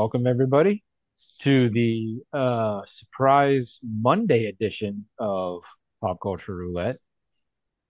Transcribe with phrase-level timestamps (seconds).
[0.00, 0.82] Welcome everybody
[1.40, 5.60] to the uh, surprise Monday edition of
[6.00, 6.96] Pop Culture Roulette.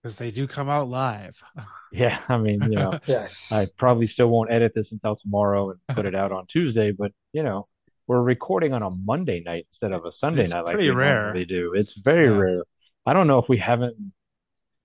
[0.02, 1.40] because they do come out live.
[1.92, 3.52] Yeah, I mean, you know, Yes.
[3.52, 7.12] I probably still won't edit this until tomorrow and put it out on Tuesday, but
[7.32, 7.68] you know,
[8.08, 10.94] we're recording on a Monday night instead of a Sunday It's night like pretty we
[10.96, 11.22] rare.
[11.26, 11.74] normally do.
[11.74, 12.38] It's very Yeah.
[12.38, 12.64] rare.
[13.06, 14.12] I don't know if we haven't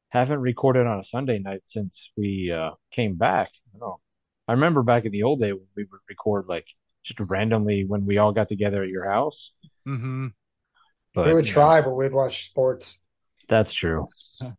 [0.09, 3.49] haven't recorded on a Sunday night since we uh came back.
[3.55, 3.99] I don't know.
[4.47, 6.67] I remember back in the old day when we would record like
[7.05, 9.51] just randomly when we all got together at your house.
[9.87, 10.27] Mm-hmm.
[11.13, 12.99] But we would you know, try, but we'd watch sports.
[13.47, 14.09] that's true.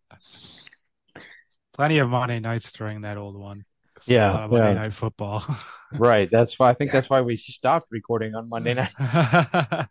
[1.74, 3.64] Plenty of Monday nights during that old one.
[3.96, 4.74] It's Yeah, a lot of Monday yeah.
[4.74, 5.44] night football.
[5.92, 6.28] Right.
[6.30, 7.00] That's why I think Yeah.
[7.00, 8.92] that's why we stopped recording on Monday night.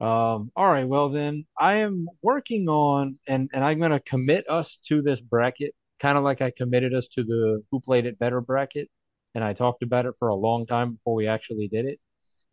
[0.00, 4.78] Um, all right, well then I am working on and and I'm gonna commit us
[4.88, 8.40] to this bracket, kind of like I committed us to the Who Played It Better
[8.40, 8.88] bracket,
[9.34, 12.00] and I talked about it for a long time before we actually did it.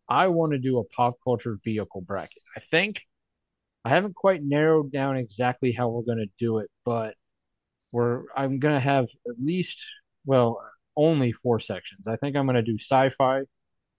[0.08, 2.42] I want to do a pop culture vehicle bracket.
[2.56, 3.00] I think
[3.84, 7.14] I haven't quite narrowed down exactly how we're gonna do it, but
[7.92, 9.78] we're I'm gonna have at least,
[10.26, 10.60] well,
[10.96, 12.06] only four sections.
[12.06, 13.42] I think I'm gonna do sci-fi.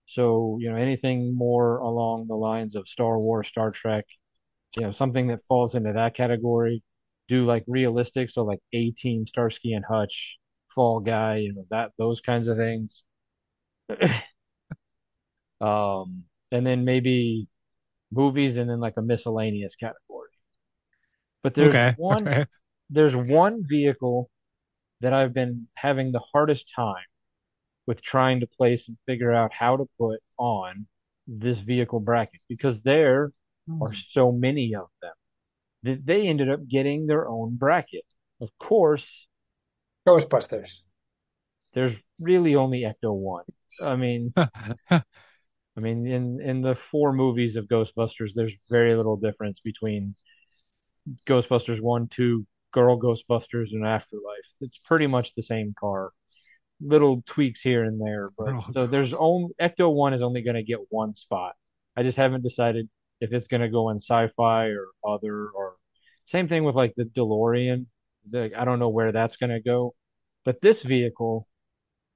[0.07, 4.05] So, you know, anything more along the lines of Star Wars, Star Trek,
[4.75, 6.83] you know, something that falls into that category.
[7.27, 10.38] Do like realistic, so like A-Team, Starsky and Hutch,
[10.75, 13.03] Fall Guy, you know, that those kinds of things.
[15.62, 17.47] Um, and then maybe
[18.12, 20.30] movies and then like a miscellaneous category.
[21.44, 21.96] But there's Okay.
[21.96, 22.46] one Okay.
[22.90, 24.30] there's one vehicle
[25.02, 27.06] that I've been having the hardest time
[27.88, 30.88] with trying to place and figure out how to put on
[31.28, 33.34] this vehicle bracket because there
[33.81, 35.13] are so many of them
[35.84, 38.06] that they ended up getting their own bracket.
[38.41, 39.28] Of course,
[40.09, 40.78] Ghostbusters.
[41.74, 43.46] there's really only Ecto One.
[43.86, 45.02] I mean, I
[45.78, 50.16] mean, in in the four movies of Ghostbusters, there's very little difference between
[51.28, 54.48] Ghostbusters one, two, Girl Ghostbusters, and Afterlife.
[54.62, 56.12] It's pretty much the same car.
[56.81, 60.56] Little tweaks here and there, but Girl so there's only Ecto One is only going
[60.56, 61.53] to get one spot.
[61.96, 62.90] I just haven't decided
[63.22, 65.75] if it's going to go in sci-fi or other or
[66.28, 67.86] same thing with like the DeLorean.
[68.30, 69.94] The, I don't know where that's going to go,
[70.50, 71.48] but this vehicle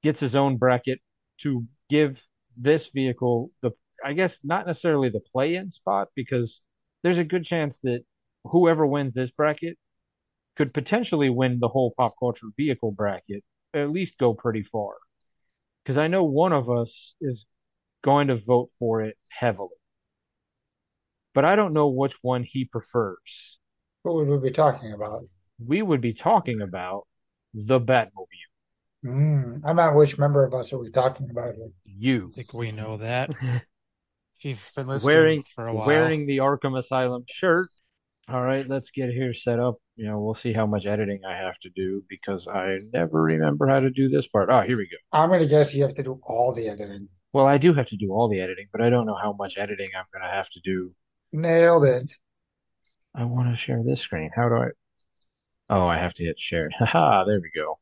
[0.01, 0.97] gets his own bracket
[1.39, 2.19] to give
[2.57, 3.69] this vehicle the,
[4.03, 6.59] I guess not necessarily the play-in spot because
[7.03, 7.99] there's a good chance that
[8.43, 9.77] whoever wins this bracket
[10.57, 14.95] could potentially win the whole pop culture vehicle bracket, at least go pretty far.
[15.83, 17.45] Because I know one of us is
[18.03, 19.77] going to vote for it heavily,
[21.35, 23.59] but I don't know which one he prefers.
[24.01, 25.25] What would we be talking about?
[25.63, 27.05] We would be talking about
[27.53, 28.27] the Batmobile.
[29.05, 31.69] Mm, I'm not which member of us are we talking about here?
[31.85, 33.31] You I think we know that.
[34.39, 35.87] If you've been listening wearing for a while.
[35.87, 37.69] wearing the Arkham Asylum shirt.
[38.27, 39.75] All right, let's get here set up.
[39.95, 43.69] You know, we'll see how much editing I have to do because I never remember
[43.69, 44.49] how to do this part.
[44.49, 44.97] Oh, here we go.
[45.17, 47.07] I'm gonna guess you have to do all the editing.
[47.33, 49.57] Well, I do have to do all the editing, but I don't know how much
[49.57, 50.93] editing I'm going to have to do.
[51.31, 52.11] Nailed it.
[53.15, 54.29] I want to share this screen.
[54.35, 54.67] How do I?
[55.69, 56.69] Oh, I have to hit share.
[56.77, 57.77] Haha, there we go.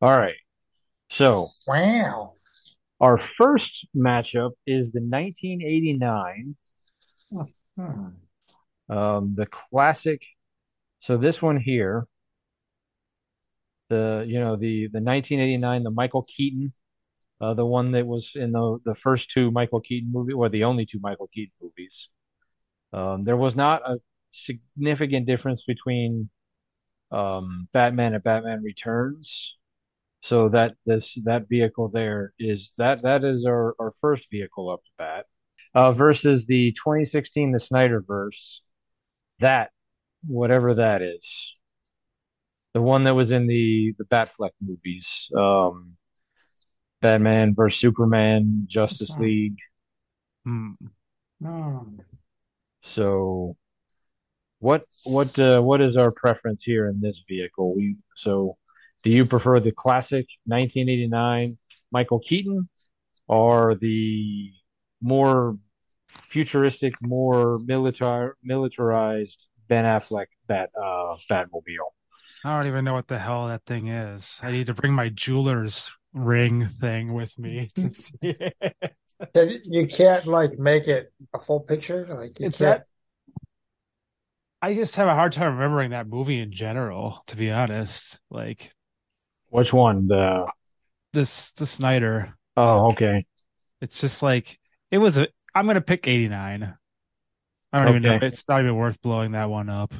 [0.00, 0.36] All right.
[1.10, 2.34] So, Wow.
[3.00, 6.56] our first matchup is the 1989
[7.76, 8.08] Hmm.
[8.88, 10.22] Um, the classic.
[11.00, 12.06] So this one here,
[13.88, 16.72] the you know the the 1989, the Michael Keaton,
[17.40, 20.64] uh, the one that was in the the first two Michael Keaton movies, or the
[20.64, 22.08] only two Michael Keaton movies.
[22.92, 23.98] Um, there was not a
[24.32, 26.30] significant difference between
[27.10, 29.56] um, Batman and Batman Returns.
[30.22, 34.82] So that this that vehicle there is that that is our our first vehicle up
[34.84, 35.26] to bat.
[35.74, 38.60] Uh, versus the 2016 the Snyderverse.
[39.40, 39.70] That
[40.26, 41.52] whatever that is.
[42.72, 45.28] The one that was in the the Batfleck movies.
[45.36, 45.96] Um
[47.02, 49.22] Batman versus Superman, Justice Hmm.
[49.22, 49.58] League.
[50.44, 50.70] Hmm.
[51.42, 51.98] Hmm.
[52.82, 53.56] So
[54.64, 57.74] what what uh, what is our preference here in this vehicle?
[57.74, 58.56] We so
[59.02, 61.58] do you prefer the classic 1989
[61.92, 62.68] Michael Keaton
[63.28, 64.52] or the
[65.02, 65.58] more
[66.30, 69.38] futuristic, more militar militarized
[69.68, 71.90] Ben Affleck Bat uh Batmobile?
[72.44, 74.38] I don't even know what the hell that thing is.
[74.42, 78.56] I need to bring my jeweler's ring thing with me to see it.
[79.64, 82.06] You can't like make it a full picture.
[82.08, 82.80] Like you It's can't.
[82.80, 82.86] that
[84.64, 88.18] I just have a hard time remembering that movie in general, to be honest.
[88.30, 88.72] Like
[89.50, 90.08] Which one?
[90.08, 90.50] The
[91.12, 92.34] this the Snyder.
[92.56, 93.26] oh, okay.
[93.82, 94.58] It's just like
[94.90, 96.74] it was a I'm gonna pick 89.
[97.74, 98.18] I don't even know.
[98.22, 99.92] It's not even worth blowing that one up.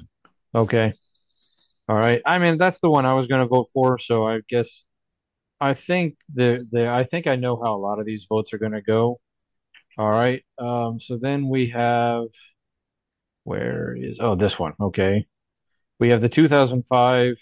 [0.54, 0.94] Okay.
[1.86, 2.22] All right.
[2.24, 4.68] I mean, that's the one I was going to vote for, so I guess
[5.60, 8.58] I think the the I think I know how a lot of these votes are
[8.58, 9.20] going to go.
[9.98, 10.42] All right.
[10.56, 12.24] Um so then we have
[13.44, 14.72] where is oh, this one.
[14.80, 15.26] Okay.
[16.00, 17.36] We have the 2005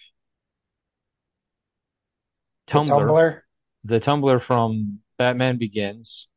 [2.66, 3.44] The Tumbler, Tumbler.
[3.84, 6.28] the Tumbler from Batman Begins.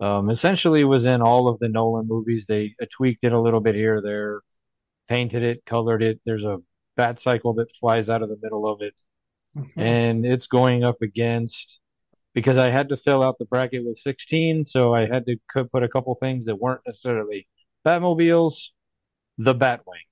[0.00, 2.44] Um essentially was in all of the Nolan movies.
[2.48, 4.40] They uh, tweaked it a little bit here there,
[5.08, 6.20] painted it, colored it.
[6.24, 6.58] There's a
[6.96, 8.94] bat cycle that flies out of the middle of it.
[9.56, 9.70] Mhm.
[9.76, 11.80] and it's going up against
[12.34, 15.36] because I had to fill out the bracket with 16, so I had to
[15.72, 17.48] put a couple things that weren't necessarily
[17.84, 18.54] Batmobiles,
[19.38, 20.06] the Batwing.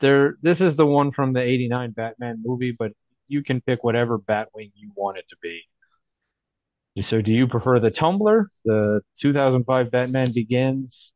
[0.00, 2.92] There, this is the one from the 89 Batman movie, but
[3.28, 5.62] you can pick whatever Batwing you want it to be.
[7.02, 11.12] So do you prefer the Tumbler, the 2005 Batman Begins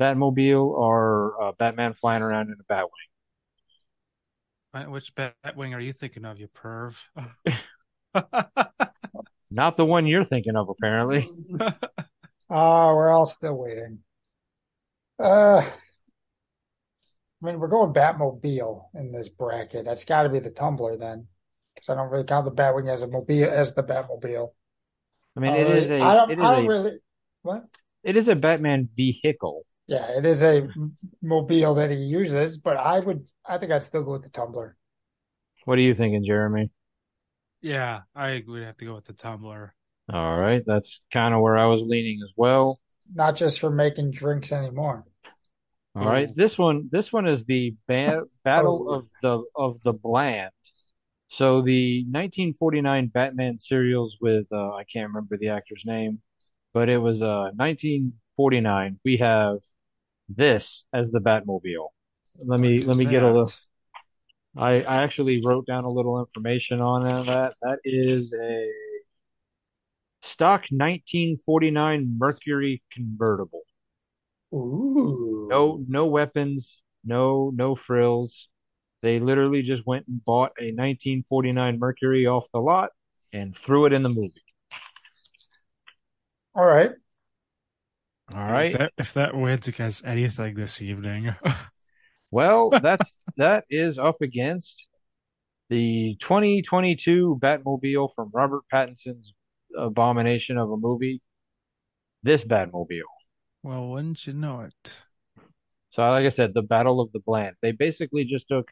[0.00, 2.88] Batmobile, or uh, Batman flying around in a Batwing?
[4.74, 6.96] Uh, Which Batwing are you thinking of, you perv?
[9.50, 11.30] Not the one you're thinking of, apparently.
[12.48, 13.98] Oh, we're all still waiting.
[15.18, 15.62] Uh,
[17.42, 19.84] I mean, we're going Batmobile in this bracket.
[19.84, 21.26] That's got to be the Tumbler then,
[21.74, 24.50] because I don't really count the Batwing as a mobile as the Batmobile.
[25.36, 26.30] I mean, I it don't is a, I don't.
[26.30, 26.98] it is I don't a, really.
[27.42, 27.64] What?
[28.04, 29.64] it is a Batman vehicle.
[29.86, 30.68] Yeah, it is a
[31.20, 33.28] mobile that he uses, but I would.
[33.44, 34.76] I think I'd still go with the Tumbler.
[35.64, 36.70] What are you thinking, Jeremy?
[37.60, 39.74] Yeah, I would have to go with the Tumbler.
[40.12, 42.80] All right, that's kind of where I was leaning as well.
[43.14, 45.04] Not just for making drinks anymore.
[45.94, 48.94] All right, this one, this one is the ba Battle Oh.
[48.94, 50.50] of the of the Bland.
[51.28, 56.20] So the 1949 Batman serials with uh, I can't remember the actor's name,
[56.74, 58.98] but it was uh 1949.
[59.04, 59.58] We have
[60.28, 61.88] this as the Batmobile.
[62.44, 63.50] Let me let me get a little.
[64.56, 67.54] I I actually wrote down a little information on that.
[67.62, 68.68] That is a
[70.22, 73.62] stock 1949 Mercury convertible.
[74.52, 75.46] Ooh.
[75.50, 78.48] No, no weapons, no, no frills.
[79.02, 82.90] They literally just went and bought a 1949 Mercury off the lot
[83.32, 84.44] and threw it in the movie.
[86.54, 86.90] All right.
[88.34, 88.66] All right.
[88.66, 91.34] If that if that wins against anything this evening,
[92.32, 94.86] Well, that's that is up against
[95.68, 99.34] the 2022 Batmobile from Robert Pattinson's
[99.76, 101.20] abomination of a movie.
[102.22, 103.02] This Batmobile.
[103.62, 105.02] Well, wouldn't you know it?
[105.90, 107.56] So, like I said, the Battle of the Bland.
[107.60, 108.70] They basically just took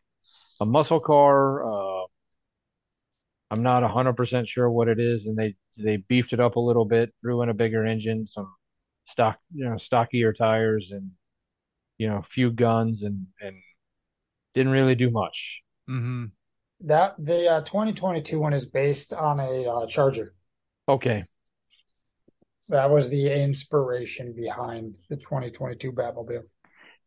[0.61, 1.64] a muscle car.
[1.64, 2.07] Uh,
[3.50, 6.85] I'm not 100% sure what it is, and they they beefed it up a little
[6.85, 8.53] bit, threw in a bigger engine, some
[9.07, 11.11] stock, you know, stockier tires, and
[11.99, 13.57] you know, a few guns, and and
[14.55, 15.61] didn't really do much.
[15.88, 16.26] Mm-hmm.
[16.83, 20.35] That the uh, 2022 one is based on a uh, Charger.
[20.88, 21.25] Okay,
[22.71, 26.45] That was the inspiration behind the 2022 Batmobile.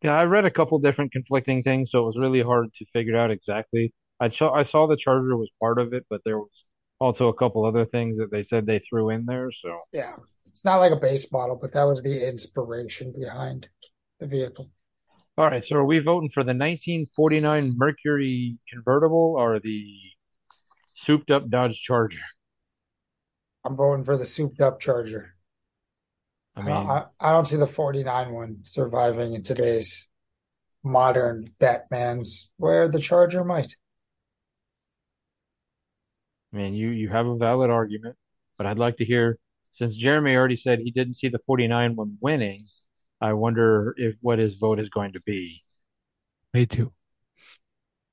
[0.02, 3.18] yeah, I read a couple different conflicting things, so it was really hard to figure
[3.18, 3.94] out exactly.
[4.20, 6.52] I saw I saw the Charger was part of it, but there was
[7.00, 9.52] also a couple other things that they said they threw in there.
[9.54, 9.80] So.
[9.94, 10.16] Yeah,
[10.46, 13.70] it's not like a base model, but that was the inspiration behind
[14.20, 14.70] the vehicle.
[15.38, 19.96] All right, so are we voting for the 1949 Mercury convertible or the
[20.96, 22.20] souped up Dodge Charger?
[23.66, 25.33] I'm voting for the souped up Charger.
[26.56, 30.08] I mean, I, I don't see the 49 one surviving in today's
[30.84, 33.76] modern Batmans, where the Charger might.
[36.54, 38.16] I mean, you you have a valid argument,
[38.58, 39.40] but I'd like to hear
[39.74, 42.68] since Jeremy already said he didn't see the 49 one winning,
[43.20, 45.64] I wonder if what his vote is going to be.
[46.54, 46.94] Me too.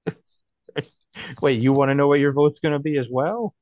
[1.42, 3.54] Wait, you want to know what your vote's going to be as well?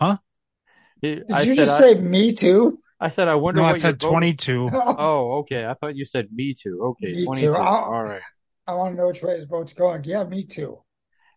[0.00, 0.16] Huh?
[0.16, 2.78] It- Did I you said just I- say me too?
[3.02, 4.36] I said I wonder No, I what you're said voting.
[4.36, 4.68] 22.
[4.72, 5.64] Oh, okay.
[5.64, 6.80] I thought you said me too.
[7.02, 7.46] Okay, Me 22.
[7.46, 7.56] Too.
[7.56, 8.20] All right.
[8.66, 10.04] I want to know which way his vote's going.
[10.04, 10.78] Yeah, me too.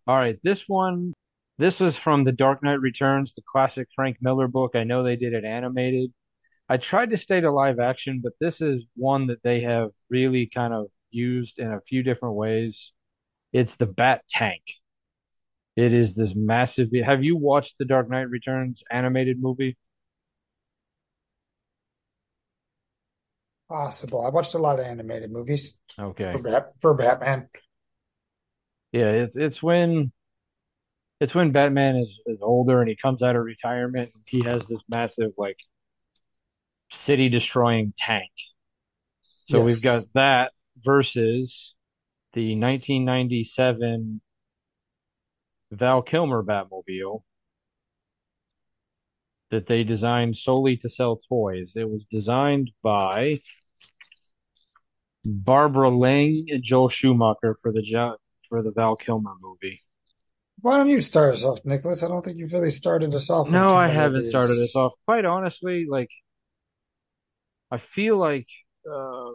[0.06, 0.38] All right.
[0.44, 1.14] This one,
[1.56, 4.72] this is from The Dark Knight Returns, the classic Frank Miller book.
[4.74, 6.12] I know they did it animated.
[6.68, 10.50] I tried to stay to live action, but this is one that they have really
[10.54, 12.92] kind of used in a few different ways.
[13.54, 14.62] It's the Bat Tank.
[15.76, 16.88] It is this massive.
[17.04, 19.76] Have you watched The Dark Knight Returns animated movie?
[23.68, 24.20] Possible.
[24.24, 26.32] I watched a lot of animated movies Okay.
[26.32, 27.48] for Bat for Batman.
[28.92, 30.12] Yeah, it's it's when
[31.20, 34.62] it's when Batman is, is older and he comes out of retirement and he has
[34.68, 35.56] this massive like
[36.92, 38.30] city destroying tank.
[39.48, 40.52] So we've got that
[40.84, 41.74] versus
[42.32, 44.20] the 1997
[45.74, 47.22] Val Kilmer Batmobile
[49.50, 51.72] that they designed solely to sell toys.
[51.76, 53.40] It was designed by
[55.24, 58.16] Barbara Ling and Joel Schumacher for the
[58.48, 59.80] for the Val Kilmer movie.
[60.60, 62.02] Why don't you start us off, Nicholas?
[62.02, 63.50] I don't think you've really started us off.
[63.50, 64.92] No, I haven't started us off.
[65.04, 66.10] Quite honestly, like
[67.70, 68.46] I feel like
[68.90, 69.30] uh,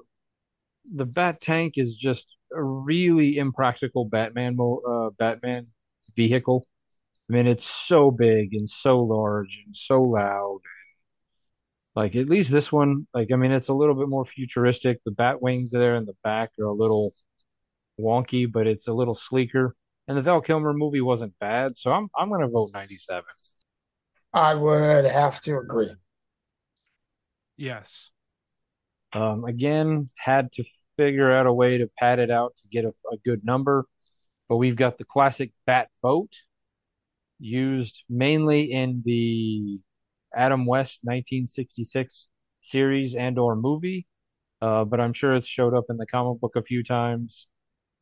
[0.95, 5.67] the Bat Tank is just a really impractical Batman mo uh, Batman
[6.15, 6.65] vehicle.
[7.29, 10.61] I mean, it's so big and so large and so loud.
[11.95, 14.99] Like at least this one, like I mean, it's a little bit more futuristic.
[15.05, 17.13] The bat wings there in the back are a little
[17.99, 19.75] wonky, but it's a little sleeker.
[20.07, 23.23] And the Val Kilmer movie wasn't bad, so I'm I'm gonna vote 97.
[24.33, 25.95] I would have to agree.
[27.57, 28.11] Yes.
[29.13, 30.63] Um, again, had to
[30.97, 33.85] figure out a way to pad it out to get a, a good number,
[34.49, 36.31] but we've got the classic Bat boat
[37.39, 39.79] used mainly in the
[40.35, 42.27] Adam West 1966
[42.61, 44.05] series and or movie.
[44.61, 47.47] Uh, but I'm sure it's showed up in the comic book a few times.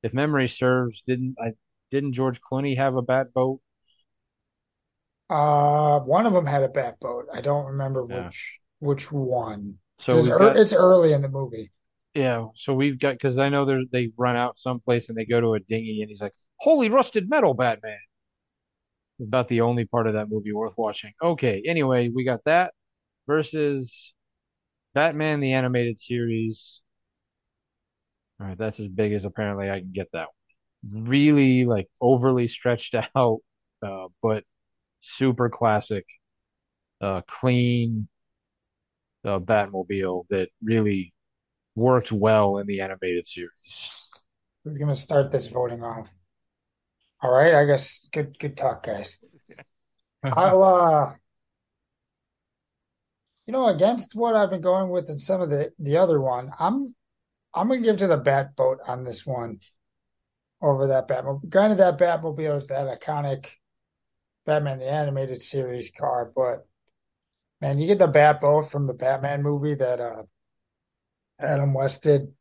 [0.04, 1.54] If memory serves, didn't I
[1.92, 3.62] didn't George Clooney have a bat boat?
[5.30, 7.27] Uh, one of them had a bat boat.
[7.34, 8.32] I don't remember Yeah.
[8.32, 9.80] which which one.
[10.00, 11.72] So got it's early in the movie.
[12.18, 15.40] Yeah, so we've got because I know they they run out someplace and they go
[15.42, 18.00] to a dinghy and he's like, "Holy rusted metal, Batman!"
[19.20, 21.12] About the only part of that movie worth watching.
[21.22, 22.74] Okay, anyway, we got that
[23.28, 24.14] versus
[24.94, 26.82] Batman the animated series.
[28.40, 30.28] All right, that's as big as apparently I can get that
[30.84, 31.08] one.
[31.10, 33.40] Really like overly stretched out,
[33.84, 34.44] uh, but
[35.02, 36.06] super classic,
[37.02, 38.08] uh, clean,
[39.26, 41.14] uh, Batmobile that really
[41.78, 44.10] worked well in the animated series.
[44.66, 46.10] We're gonna start this voting off.
[47.22, 49.18] All right, I guess good good talk, guys.
[50.24, 51.14] I'll uh
[53.46, 56.52] you know, against what I've been going with in some of the the other one,
[56.60, 56.96] I'm
[57.54, 59.60] I'm gonna give to the Bat boat on this one
[60.62, 61.48] over that Batmobile.
[61.48, 63.46] Granted, that Batmobile is that iconic
[64.46, 66.66] Batman the Animated Series car, but
[67.62, 70.24] man, you get the Bat boat from the Batman movie that uh
[71.39, 72.34] Adam West did,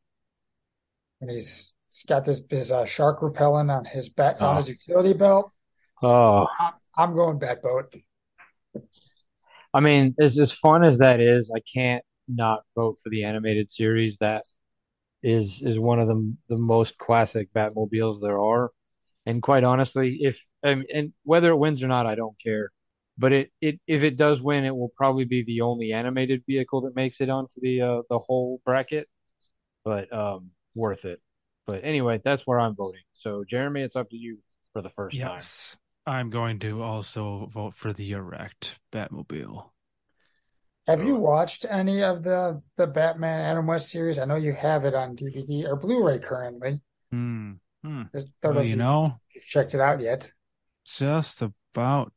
[1.21, 4.55] and he's he's got this his uh, shark repellent on his on Oh.
[4.55, 5.51] his utility belt.
[6.03, 7.95] Oh, I'm, I'm going Bat boat.
[9.73, 13.71] I mean, as as fun as that is, I can't not vote for the animated
[13.71, 14.17] series.
[14.19, 14.43] That
[15.23, 18.71] is is one of the the most classic Batmobiles there are.
[19.25, 22.71] And quite honestly, if and, and whether it wins or not, I don't care.
[23.17, 26.81] But it, it if it does win, it will probably be the only animated vehicle
[26.81, 29.07] that makes it onto the uh, the whole bracket.
[29.83, 31.21] But um, worth it.
[31.65, 33.01] But anyway, that's where I'm voting.
[33.21, 34.39] So Jeremy, it's up to you
[34.73, 35.31] for the first time.
[35.35, 35.77] Yes.
[36.05, 39.71] I'm going to also vote for the erect Batmobile.
[40.87, 44.17] Have you watched any of the the Batman Adam West series?
[44.17, 46.79] I know you have it on DVD or Blu-ray currently.
[47.11, 47.53] Hmm.
[47.83, 48.03] Hmm.
[48.41, 50.31] Don't know Well, you know, you've checked it out yet.
[50.85, 52.13] just about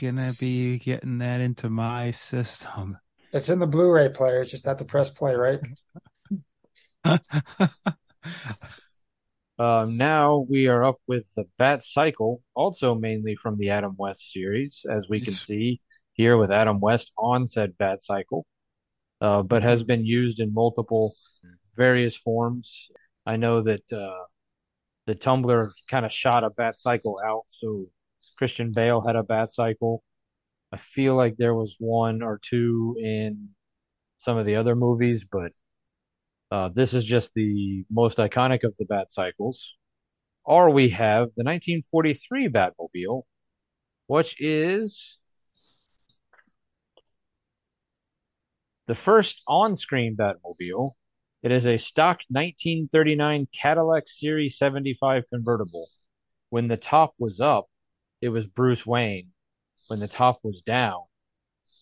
[0.00, 2.98] gonna be getting that into my system.
[3.32, 4.42] It's in the Blu-ray player.
[4.42, 5.60] It's just have to press play, right?
[9.58, 14.32] Um, now we are up with the Bat Cycle, also mainly from the Adam West
[14.32, 15.80] series, as we can see
[16.14, 18.44] here with Adam West on said Bat Cycle,
[19.20, 21.14] uh, but has been used in multiple
[21.76, 22.88] various forms.
[23.24, 24.24] I know that uh,
[25.06, 27.86] the Tumbler kind of shot a Bat Cycle out, so
[28.42, 30.02] Christian Bale had a Bat Cycle.
[30.72, 33.50] I feel like there was one or two in
[34.18, 35.52] some of the other movies, but
[36.50, 39.76] uh, this is just the most iconic of the Bat Cycles.
[40.42, 43.22] Or we have the 1943 Batmobile,
[44.08, 45.18] which is
[48.88, 50.94] The first on-screen Batmobile.
[51.44, 55.86] It is a stock 1939 Cadillac Series 75 convertible.
[56.50, 57.66] When the top was up,
[58.22, 59.28] it was Bruce Wayne.
[59.88, 61.00] When the top was down,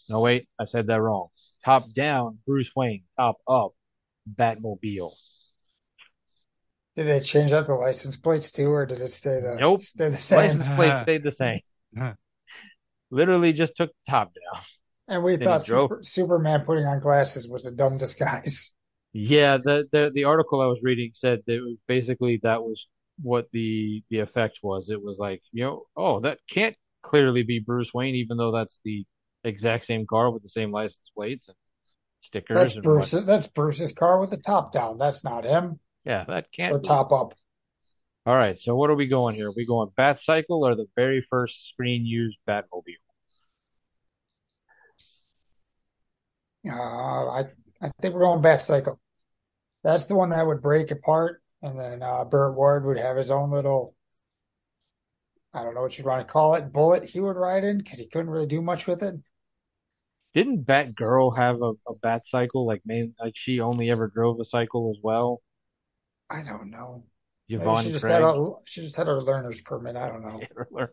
[0.09, 1.29] no, wait, I said that wrong.
[1.65, 3.05] Top down, Bruce Wayne.
[3.17, 3.73] Top up,
[4.29, 5.13] Batmobile.
[6.97, 9.83] Did they change out the license plates too, or did it stay the Nope.
[9.83, 10.59] stay the same?
[10.59, 11.03] License plate uh-huh.
[11.03, 11.61] stayed the same.
[11.97, 12.15] Uh-huh.
[13.13, 14.63] Literally just took the top down.
[15.07, 18.73] And we Then thought Super, Superman putting on glasses was a dumb disguise.
[19.13, 22.87] Yeah, the, the the article I was reading said that basically that was
[23.23, 24.89] what the the effect was.
[24.89, 28.79] It was like, you know, oh, that can't clearly be Bruce Wayne, even though that's
[28.85, 29.05] the
[29.45, 31.57] exact same car with the same license plates and
[32.23, 33.11] stickers That's and Bruce.
[33.11, 34.99] That's Bruce's car with the top down.
[34.99, 35.81] That's not him.
[36.05, 36.89] Yeah, that can't Or be.
[36.89, 37.35] top up.
[38.27, 39.49] All right, so what are we going here?
[39.49, 42.97] Are we going Bat Cycle or the very first screen used Batmobile?
[46.69, 46.73] Uh,
[47.31, 47.45] I
[47.81, 49.01] I think we're going Bat Cycle.
[49.83, 53.31] That's the one that would break apart, and then uh, Burt Ward would have his
[53.31, 53.95] own little.
[55.53, 56.73] I don't know what you'd want to call it.
[56.73, 59.17] Bullet he would ride in because he couldn't really do much with it.
[60.33, 62.67] Didn't Batgirl have a, a Bat Cycle?
[62.67, 65.43] Like, main, like she only ever drove a cycle as well.
[66.31, 67.05] I don't know.
[67.49, 69.97] Maybe she just had a she just had her learner's permit.
[69.97, 70.41] I don't know.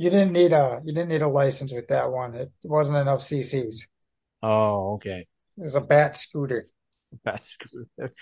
[0.00, 2.32] You didn't need a you didn't need a license with that one.
[2.36, 3.88] It wasn't enough CCs.
[4.44, 5.26] Oh, okay.
[5.56, 6.66] It was a bat scooter.
[7.24, 8.12] Bat scooter.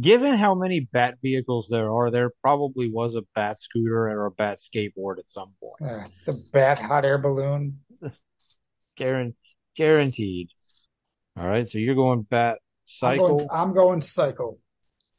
[0.00, 4.30] Given how many bat vehicles there are, there probably was a bat scooter or a
[4.32, 5.90] bat skateboard at some point.
[5.90, 7.78] Uh, the bat hot air balloon.
[8.98, 9.34] Guaran-
[9.76, 10.48] guaranteed.
[11.38, 12.58] All right, so you're going bat
[13.02, 13.36] I'm cycle.
[13.36, 14.58] going, I'm going cycle.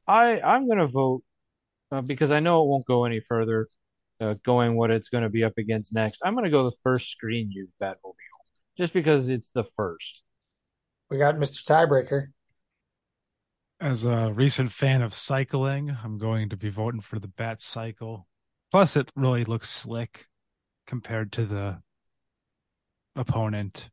[0.08, 1.24] I I'm gonna vote
[1.91, 3.67] uh, because I know it won't go any further.
[4.22, 7.51] Uh, going what it's gonna be up against next, I'm gonna go the first screen
[7.51, 8.13] used Batmobile,
[8.77, 10.22] just because it's the first.
[11.10, 11.63] We got Mr.
[11.65, 12.27] Tiebreaker.
[13.82, 18.25] As a recent fan of cycling, I'm going to be voting for the Bat Cycle.
[18.72, 20.27] Plus, it really looks slick
[20.88, 21.81] compared to the
[23.16, 23.90] opponent.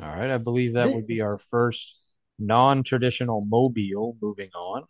[0.00, 1.96] All right, I believe that would be our first
[2.38, 4.16] non-traditional mobile.
[4.20, 4.84] Moving on.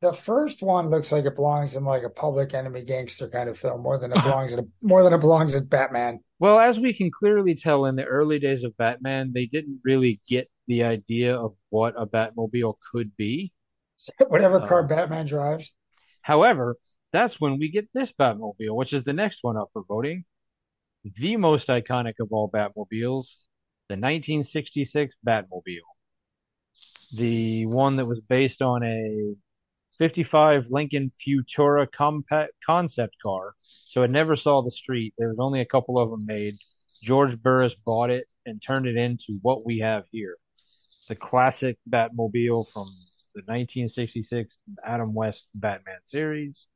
[0.00, 3.58] The first one looks like it belongs in like a public enemy gangster kind of
[3.58, 6.20] film more than it belongs in a, more than it belongs in Batman.
[6.38, 10.22] Well, as we can clearly tell in the early days of Batman, they didn't really
[10.26, 13.52] get the idea of what a Batmobile could be.
[14.28, 14.86] Whatever uh, car Oh.
[14.86, 15.72] Batman drives.
[16.22, 16.76] However,
[17.12, 20.24] that's when we get this Batmobile, which is the next one up for voting.
[21.18, 23.26] The most iconic of all Batmobiles,
[23.88, 25.88] the 1966 Batmobile.
[27.16, 29.34] The one that was based on a
[29.98, 33.54] 55 Lincoln Futura compact concept car.
[33.88, 35.14] So it never saw the street.
[35.18, 36.54] There was only a couple of them made.
[37.02, 40.36] George Barris bought it and turned it into what we have here.
[41.00, 42.92] It's a classic Batmobile from
[43.34, 46.66] the 1966 Adam West Batman series.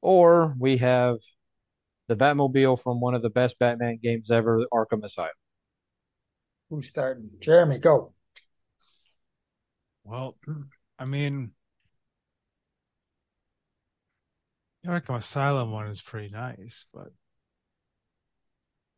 [0.00, 1.16] Or we have
[2.06, 5.30] the Batmobile from one of the best Batman games ever, Arkham Asylum.
[6.70, 7.30] Who's starting?
[7.40, 8.12] Jeremy, go.
[10.04, 10.36] Well,
[10.98, 11.50] I mean,
[14.84, 17.08] the Arkham Asylum one is pretty nice, but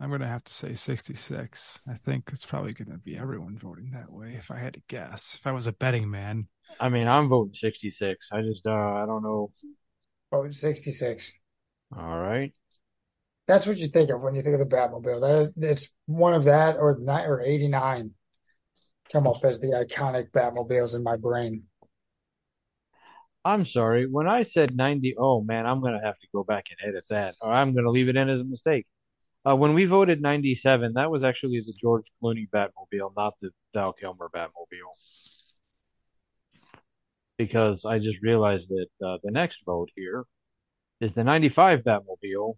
[0.01, 1.81] I'm going to have to say 66.
[1.89, 4.83] I think it's probably going to be everyone voting that way if I had to
[4.89, 5.35] guess.
[5.35, 6.47] If I was a betting man,
[6.79, 8.29] I mean, I'm voting 66.
[8.31, 9.51] I just, uh, I don't know.
[10.31, 11.33] Oh, 66.
[11.97, 12.53] All right.
[13.49, 15.21] That's what you think of when you think of the Batmobile.
[15.21, 18.13] That is, it's one of that or nine or 89
[19.11, 21.65] come up as the iconic Batmobiles in my brain.
[23.45, 24.07] I'm sorry.
[24.07, 27.05] When I said 90, oh man, I'm going to have to go back and edit
[27.09, 28.87] that, or I'm going to leave it in as a mistake.
[29.49, 33.93] Uh, when we voted 97, that was actually the George Clooney Batmobile, not the Val
[33.95, 34.93] Kilmer Batmobile.
[37.39, 40.25] Because I just realized that uh, the next vote here
[41.01, 42.57] is the 95 Batmobile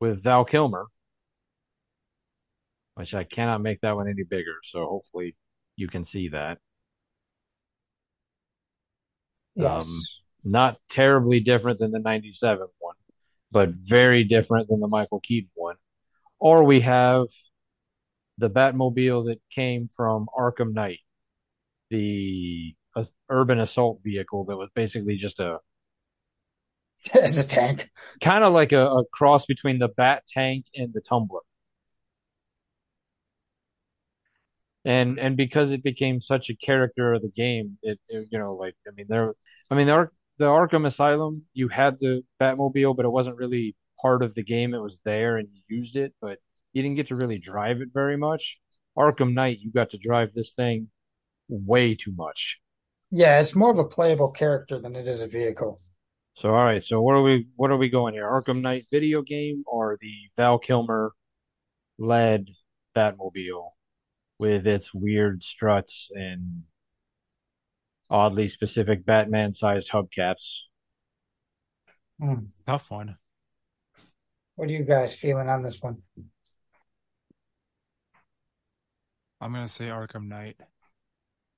[0.00, 0.86] with Val Kilmer,
[2.94, 4.56] which I cannot make that one any bigger.
[4.64, 5.34] So hopefully
[5.76, 6.58] you can see that.
[9.56, 9.86] Yes.
[9.86, 10.00] Um,
[10.44, 12.94] not terribly different than the 97 one,
[13.50, 15.76] but very different than the Michael Keaton one.
[16.42, 17.28] Or we have
[18.38, 21.00] the Batmobile that came from Arkham Knight,
[21.90, 25.60] the uh, urban assault vehicle that was basically just a
[27.14, 27.90] It's a tank.
[28.20, 31.40] kind of like a, a cross between the Bat Tank and the Tumbler.
[34.84, 38.54] And and because it became such a character of the game, it, it you know
[38.54, 39.34] like I mean there
[39.70, 43.76] I mean the Ar the Arkham Asylum you had the Batmobile, but it wasn't really
[44.02, 44.74] part of the game.
[44.74, 46.38] It was there and you used it, but
[46.72, 48.58] you didn't get to really drive it very much.
[48.98, 50.88] Arkham Knight, you got to drive this thing
[51.48, 52.58] way too much.
[53.10, 55.80] Yeah, it's more of a playable character than it is a vehicle.
[56.34, 58.24] So all right, so what are we what are we going here?
[58.24, 61.12] Arkham Knight video game or the Val Kilmer
[61.98, 62.48] led
[62.96, 63.70] Batmobile
[64.38, 66.62] with its weird struts and
[68.08, 70.60] oddly specific Batman sized hubcaps?
[72.18, 72.46] Hmm.
[72.66, 73.16] Tough one.
[74.56, 76.02] What are you guys feeling on this one?
[79.42, 80.58] I'm gonna say Arkham Knight.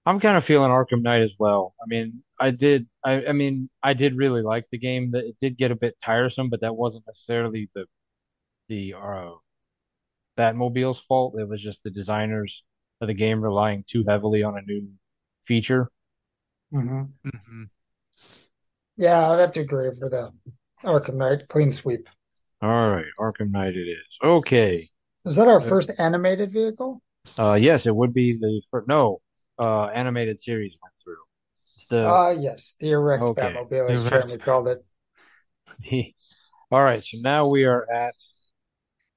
[0.07, 1.75] I'm kind of feeling Arkham Knight as well.
[1.83, 5.13] I mean, I did I I mean, I did really like the game.
[5.13, 7.87] That it did get a bit tiresome, but that wasn't necessarily the
[8.69, 9.33] the uh
[10.39, 11.35] Batmobile's fault.
[11.41, 12.63] It was just the designers
[13.01, 14.93] of the game relying too heavily on a new
[15.45, 15.91] feature.
[16.71, 17.65] hmm hmm
[18.97, 20.33] Yeah, I'd have to agree for the
[20.85, 22.09] Arkham Knight clean sweep.
[22.63, 24.19] All right, Arkham Knight it is.
[24.23, 24.89] Okay.
[25.27, 27.03] Is that our Uh, first animated vehicle?
[27.39, 29.21] uh, yes, it would be the fir- no
[29.59, 31.23] uh animated series went through.
[31.77, 33.55] It's the Uh yes, the erect okay.
[33.55, 34.11] Batmobile, as Erect.
[34.11, 34.85] Jeremy called it.
[36.71, 38.15] All right, so now we are at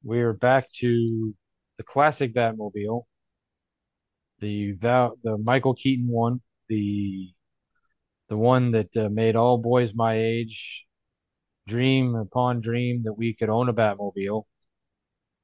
[0.04, 1.34] we are back to
[1.78, 3.04] the classic Batmobile,
[4.40, 7.32] the Val, the Michael Keaton one, the
[8.30, 10.86] the one that uh, made all boys my age
[11.68, 14.44] dream upon dream that we could own a Batmobile.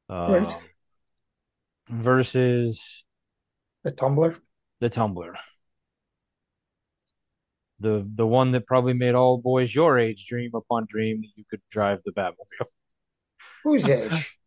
[0.09, 0.51] Right.
[0.51, 0.55] Um,
[1.89, 2.81] versus
[3.83, 4.37] The Tumbler.
[4.79, 5.35] the Tumbler,
[7.79, 11.43] the the one that probably made all boys your age dream upon dream that you
[11.49, 12.67] could drive the Batmobile.
[13.63, 14.37] Whose age?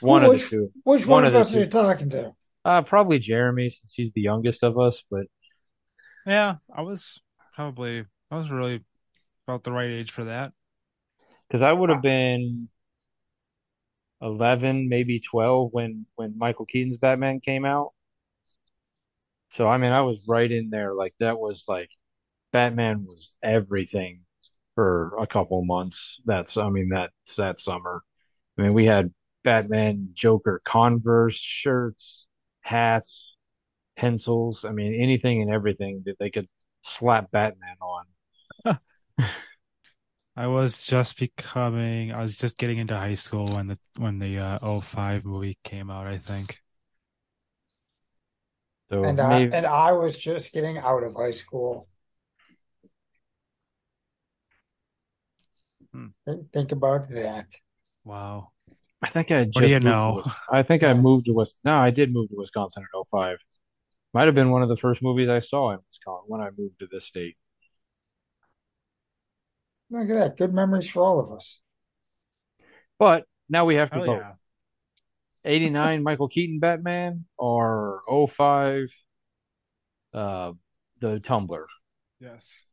[0.00, 0.72] One Who- of which, the two.
[0.84, 2.32] Which One one, of of us are you talking to?
[2.64, 5.26] Uh, probably Jeremy since he's the youngest of us, but
[6.26, 7.20] Yeah, I was
[7.54, 8.82] probably I was really
[9.46, 10.52] about the right age for that.
[11.48, 12.68] because I would have been
[14.20, 17.92] 11, maybe 12 when when Michael Keaton's Batman came out.
[19.52, 20.94] So I mean, I was right in there.
[20.94, 21.90] Like that was like
[22.52, 24.22] Batman was everything
[24.74, 26.20] for a couple months.
[26.26, 28.02] That's I mean that's that summer.
[28.58, 32.26] I mean, we had Batman, Joker, Converse shirts,
[32.62, 33.36] hats,
[33.96, 34.64] pencils.
[34.66, 36.48] I mean, anything and everything that they could
[36.84, 38.06] slap Batman on.
[40.36, 44.38] I was just becoming I was just getting into high school when the when the
[44.38, 46.58] uh 05 movie came out, I think.
[48.90, 51.88] So and I maybe and I was just getting out of high school.
[55.92, 56.06] Hmm.
[56.26, 57.46] Think, think about that.
[58.04, 58.50] Wow.
[59.02, 60.24] I think I What do you moved to know?
[60.50, 61.54] I think I moved to Wis.
[61.64, 63.38] No, I did move to Wisconsin in 05.
[64.14, 66.78] Might have been one of the first movies I saw in Wisconsin when I moved
[66.80, 67.36] to this state.
[69.90, 70.36] Look at that.
[70.36, 71.60] Good memories for all of us.
[72.98, 74.20] But now we have to Hell vote.
[74.20, 74.32] yeah.
[75.44, 78.02] 89 Michael Keaton Batman or
[78.36, 78.86] '05
[80.14, 80.52] uh
[81.00, 81.66] the Tumbler.
[82.20, 82.64] Yes.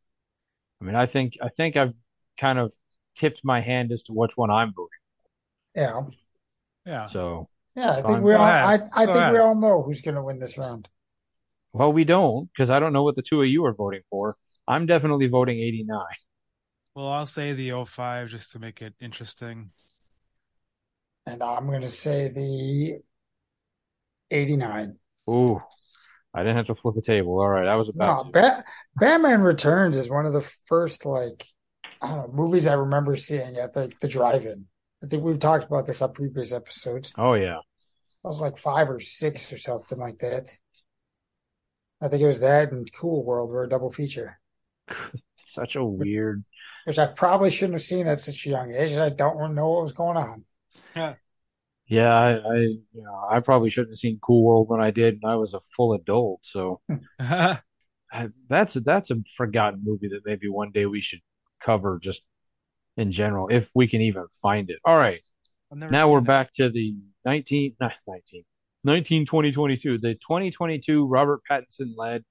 [0.82, 1.93] I mean, I think I think I've
[2.39, 2.71] kind of
[3.17, 4.89] tipped my hand as to which one I'm voting.
[5.76, 6.02] Yeah.
[6.86, 7.10] Yeah.
[7.12, 8.23] So, Yeah, I think Fine.
[8.23, 8.41] we all.
[8.41, 10.88] I, I Go think we all know who's gonna win this round.
[11.73, 14.36] well, we don't because I don't know what the two of you are voting for.
[14.67, 15.99] I'm definitely voting 89.
[16.95, 19.71] Well, I'll say the 05 just to make it interesting.
[21.25, 23.01] And I'm gonna say the
[24.32, 24.99] 89.
[25.29, 25.62] Ooh,
[26.34, 27.39] I didn't have to flip a table.
[27.39, 28.32] All right, I was about No, to.
[28.32, 31.45] Bat Batman Returns is one of the first like
[32.01, 34.65] I don't know, movies I remember seeing at the, the drive-in.
[35.03, 37.13] I think we've talked about this on previous episodes.
[37.17, 37.60] Oh yeah.
[38.25, 40.49] I was like five or six or something like that.
[42.01, 44.39] I think it was that and Cool World were a double feature,
[45.45, 46.43] Such a weird.
[46.86, 48.93] Which I probably shouldn't have seen at such a young age.
[48.93, 50.46] I don't know what was going on.
[51.86, 55.15] Yeah, I, I, you know, I probably shouldn't have seen Cool World when I did,
[55.22, 56.39] and I was a full adult.
[56.43, 56.82] So
[57.19, 61.22] I've that's that's a forgotten movie that maybe one day we should
[61.63, 62.22] cover just
[62.96, 64.78] in general, if we can even find it.
[64.86, 65.22] All right,
[65.72, 66.26] now we're it.
[66.26, 68.43] back to the 19, not 19,
[68.84, 72.24] 19, 2022, the 2022 Robert Pattinson led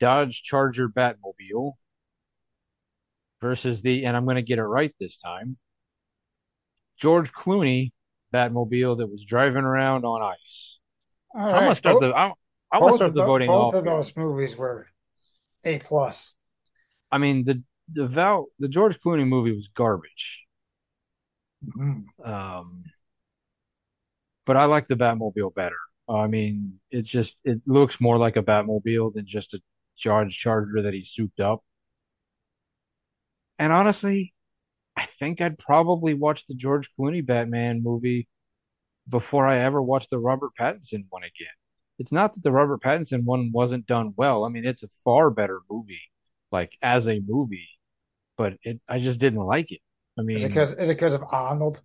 [0.00, 1.72] Dodge Charger Batmobile
[3.42, 5.58] versus the, and I'm going to get it right this time,
[6.98, 7.92] George Clooney
[8.32, 10.78] Batmobile that was driving around on ice.
[11.34, 12.32] All I'm gonna start both, the, I'm,
[12.72, 13.74] I'm gonna start the tho- voting both off.
[13.74, 14.86] of those movies were
[15.64, 16.32] A plus.
[17.10, 20.40] I mean, the the Val, the George Clooney movie was garbage.
[21.66, 22.04] Mhm.
[22.24, 22.84] Um,
[24.46, 25.76] but I like the Batmobile better.
[26.08, 29.60] I mean, it just it looks more like a Batmobile than just a
[30.02, 31.62] Dodge Charger that he souped up.
[33.62, 34.34] And honestly,
[34.96, 38.26] I think I'd probably watch the George Clooney Batman movie
[39.08, 41.54] before I ever watched the Robert Pattinson one again.
[42.00, 44.44] It's not that the Robert Pattinson one wasn't done well.
[44.44, 46.00] I mean, it's a far better movie,
[46.50, 47.68] like as a movie,
[48.36, 49.80] but it I just didn't like it.
[50.18, 51.82] I Is it mean, because is it because of Arnold?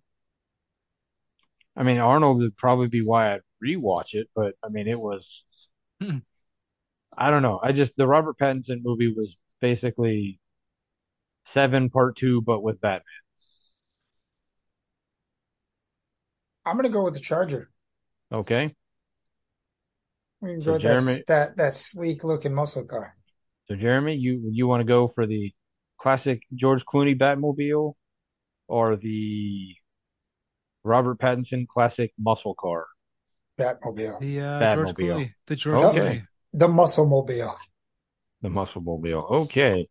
[1.76, 5.44] I mean Arnold would probably be why I'd rewatch it, but I mean it was
[6.00, 6.18] hmm.
[7.16, 7.60] I don't know.
[7.62, 10.40] I just the Robert Pattinson movie was basically
[11.52, 13.02] Seven Part Two, but with Batman.
[16.64, 17.70] I'm gonna go with the Charger.
[18.30, 18.74] Okay,
[20.42, 23.16] We can so go with that Jeremy, that that sleek looking muscle car.
[23.66, 25.52] so Jeremy, you you want to go for the
[25.98, 27.94] classic George Clooney Batmobile
[28.68, 29.74] or the
[30.84, 32.86] Robert Pattinson classic muscle car
[33.58, 34.20] Batmobile.
[34.20, 35.32] The uh, George Clooney.
[35.46, 36.26] The George Okay, Clooney.
[36.52, 37.56] The muscle mobile.
[38.42, 39.26] the muscle mobile.
[39.44, 39.88] Okay.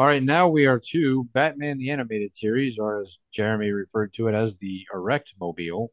[0.00, 4.28] All right, now we are to Batman the Animated Series, or as Jeremy referred to
[4.28, 5.92] it as the Erect Mobile.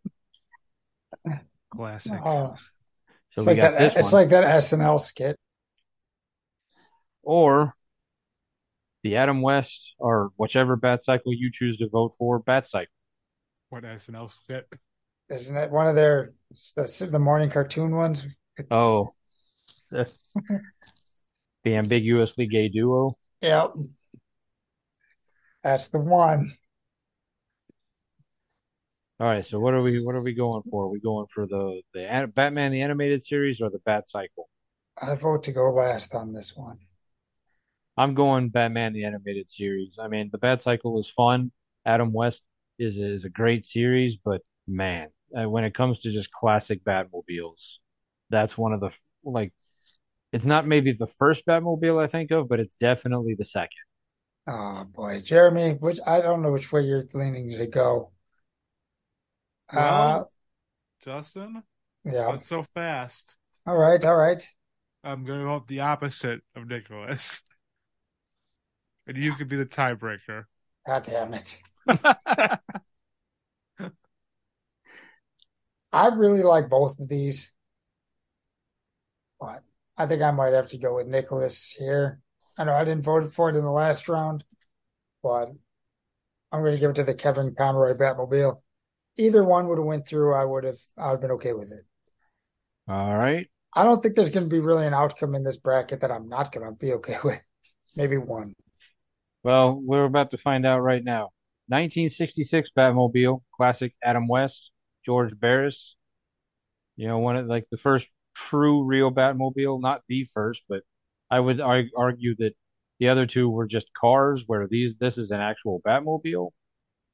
[1.72, 2.14] Classic.
[2.14, 2.56] Uh, So
[3.36, 5.36] it's we like got that this it's one, like that SNL skit.
[7.22, 7.76] or
[9.04, 12.94] the Adam West, or whichever Bat Cycle you choose to vote for, Bat Cycle.
[13.72, 14.70] What SNL skit?
[15.30, 16.32] Isn't it one of their
[16.78, 18.26] the, the morning cartoon ones?
[18.72, 19.14] Oh,
[19.92, 20.10] the
[21.66, 23.18] the ambiguously gay duo.
[23.42, 23.74] Yep.
[25.68, 26.54] That's the one.
[29.20, 30.86] All right, so what are we what are we going for?
[30.86, 34.48] Are we going for the the Batman the Animated Series or the Bat Cycle?
[35.02, 36.78] I vote to go last on this one.
[37.98, 39.98] I'm going Batman the Animated Series.
[40.02, 41.52] I mean, the Bat Cycle is fun.
[41.86, 42.42] Adam West
[42.80, 47.80] is is a great series, but man, uh, when it comes to just classic Batmobiles,
[48.30, 48.92] that's one of the
[49.26, 49.52] like.
[50.32, 53.84] It's not maybe the first Batmobile I think of, but it's definitely the second.
[54.48, 58.12] Oh boy, Jeremy, which I don't know which way you're leaning to go.
[59.70, 60.24] Uh,
[61.04, 61.64] Justin,
[62.06, 62.30] yeah.
[62.30, 63.38] not so fast.
[63.66, 64.48] All right, all right.
[65.04, 67.42] I'm going to go the opposite of Nicholas.
[69.06, 70.46] And you could be the tiebreaker.
[70.86, 71.58] God damn it.
[75.94, 77.54] I really like both of these,
[79.40, 79.64] but
[79.98, 82.20] I think I might have to go with Nicholas here.
[82.58, 84.44] I know I didn't vote for it in the last round,
[85.22, 85.52] but
[86.52, 88.62] I'm going to give it to the Kevin Conroy Batmobile.
[89.18, 91.72] Either one would have went through, I would have I would have been okay with
[91.72, 91.86] it.
[92.88, 93.48] All right.
[93.74, 96.30] I don't think there's going to be really an outcome in this bracket that I'm
[96.30, 97.42] not going to be okay with.
[97.96, 98.54] Maybe one.
[99.44, 101.32] Well, we're about to find out right now.
[101.68, 104.72] 1966 Batmobile, classic Adam West,
[105.06, 105.96] George Barris.
[106.96, 110.84] You know, one of like the first true real Batmobile, not the first, but
[111.30, 112.54] I would ar argue that
[113.00, 116.52] the other two were just cars, where these this is an actual Batmobile,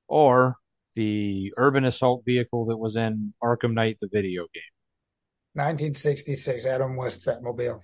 [0.07, 0.55] or
[0.95, 4.63] the urban assault vehicle that was in Arkham Knight, the video game.
[5.53, 7.79] 1966 Adam West Batmobile.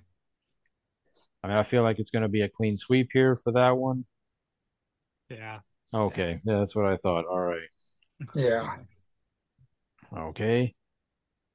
[1.43, 3.71] I mean, I feel like it's going to be a clean sweep here for that
[3.77, 4.05] one.
[5.29, 5.59] Yeah.
[5.93, 7.25] Okay, yeah, that's what I thought.
[7.25, 7.69] All right.
[8.35, 8.77] Yeah.
[10.15, 10.73] Okay.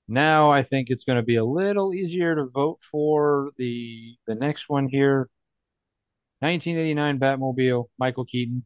[0.06, 4.34] Now I think it's going to be a little easier to vote for the the
[4.34, 5.28] next one here.
[6.40, 8.64] 1989 Batmobile, Michael Keaton,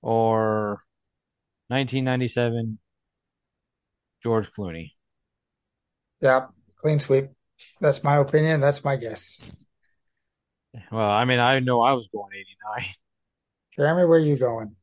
[0.00, 0.82] or
[1.68, 2.78] 1997
[4.22, 4.92] George Clooney.
[6.20, 6.46] Yeah.
[6.76, 7.30] Clean sweep.
[7.80, 8.60] That's my opinion.
[8.60, 9.42] That's my guess.
[10.90, 12.94] Well, I mean, I know I was going 89.
[13.76, 14.74] Jeremy, where are you going?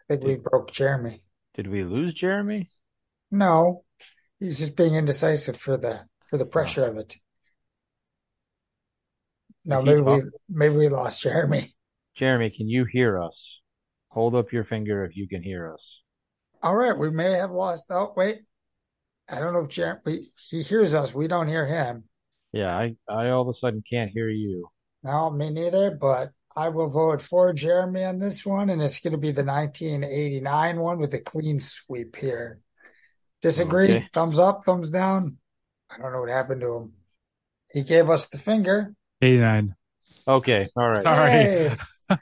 [0.00, 1.22] I think we broke Jeremy.
[1.54, 2.68] did we lose Jeremy?
[3.30, 3.83] No,
[4.44, 7.16] he's just being indecisive for the for the pressure of it.
[9.64, 11.74] No, is he maybe we maybe we lost Jeremy.
[12.16, 13.60] Jeremy, can you hear us?
[14.08, 16.00] Hold up your finger if you can hear us.
[16.62, 17.86] All right, we may have lost.
[17.90, 18.42] Oh, wait.
[19.28, 21.14] I don't know if Jeremy he hears us.
[21.14, 22.04] We don't hear him.
[22.52, 24.68] Yeah, I, I all of a sudden can't hear you.
[25.02, 29.12] No, me neither, but I will vote for Jeremy on this one, and it's going
[29.12, 32.60] to be the 1989 one with a clean sweep here.
[33.44, 33.84] Disagree?
[33.84, 34.08] Okay.
[34.14, 35.36] Thumbs up, thumbs down?
[35.90, 36.92] I don't know what happened to him.
[37.70, 38.94] He gave us the finger.
[39.20, 39.74] 89.
[40.26, 41.02] Okay, all right.
[41.02, 41.30] Sorry.
[41.30, 41.76] Hey,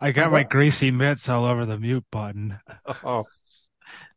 [0.00, 2.58] I got my greasy mitts all over the mute button.
[3.04, 3.26] Oh,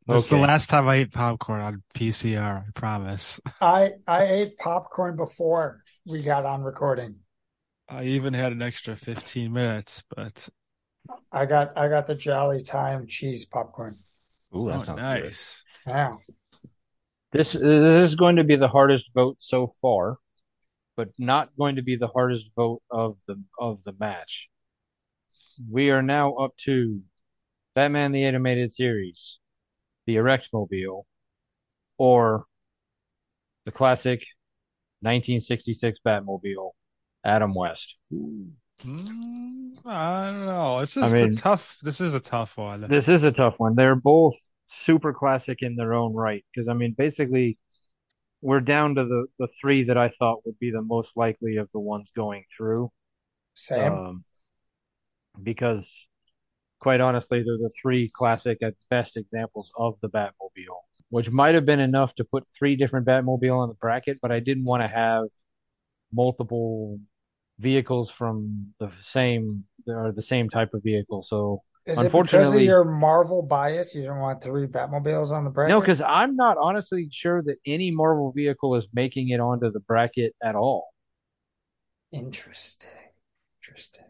[0.08, 3.40] That's the last time I ate popcorn on PCR, I promise.
[3.62, 7.18] I I ate popcorn before we got on recording.
[7.88, 10.50] I even had an extra 15 minutes, but
[11.32, 14.00] I got I got the Jolly Time cheese popcorn.
[14.56, 14.96] Ooh, that oh, sounds good.
[14.98, 15.64] nice.
[15.86, 16.16] Yeah.
[17.32, 20.18] This this is going to be the hardest vote so far,
[20.98, 24.48] but not going to be the hardest vote of the of the match.
[25.70, 27.02] We are now up to
[27.76, 29.38] Batman the Animated Series,
[30.08, 31.04] the Erectmobile,
[31.98, 32.46] or
[33.66, 34.22] the classic
[35.02, 36.72] 1966 Batmobile,
[37.24, 37.96] Adam West.
[38.84, 40.80] Mm, I don't know.
[40.80, 41.78] This I is mean- a tough.
[41.82, 42.82] This is a tough one.
[42.88, 43.76] This is a tough one.
[43.76, 44.36] They're both
[44.68, 46.46] super classic in their own right.
[46.54, 47.58] Because, I mean, basically,
[48.42, 51.70] we're down to the, the three that I thought would be the most likely of
[51.74, 52.92] the ones going through.
[53.54, 53.94] Sam.
[53.94, 54.24] Um,
[55.42, 56.08] because,
[56.80, 61.66] quite honestly, they're the three classic at best examples of the Batmobile, which might have
[61.66, 64.88] been enough to put three different Batmobile on the bracket, but I didn't want to
[64.88, 65.26] have
[66.14, 67.00] multiple
[67.60, 71.24] vehicles from the same are the same type of vehicle.
[71.24, 73.94] So Is it because of unfortunately- your Marvel bias?
[73.94, 75.70] You don't want three Batmobiles on the bracket?
[75.76, 79.80] no, because I'm not honestly sure that any Marvel vehicle is making it onto the
[79.82, 80.88] bracket at all.
[82.12, 82.90] Interesting.
[83.62, 84.06] Interesting.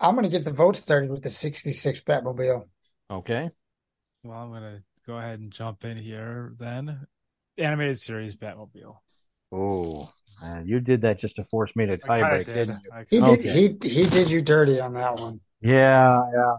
[0.00, 2.64] I'm going to get the vote started with the 66 Batmobile.
[3.10, 3.50] Okay.
[4.22, 7.06] Well, I'm gonna go ahead and jump in here then.
[7.58, 8.96] Animated series Batmobile.
[9.52, 12.54] Oh, man, you did that just to force me to I kinda tiebreak, did.
[12.54, 12.90] didn't you?
[13.10, 15.40] He kinda- did he he did you dirty on that one.
[15.60, 16.56] Yeah, yeah.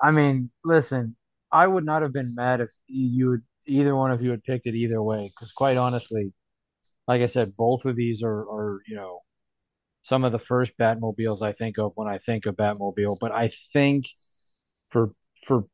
[0.00, 1.16] I mean, listen,
[1.50, 4.66] I would not have been mad if you would either one of you had picked
[4.66, 6.32] it either way, because quite honestly,
[7.08, 9.20] like I said, both of these are are, you know,
[10.04, 13.50] some of the first Batmobiles I think of when I think of Batmobile, but I
[13.72, 14.06] think
[14.90, 15.12] for
[15.46, 15.64] for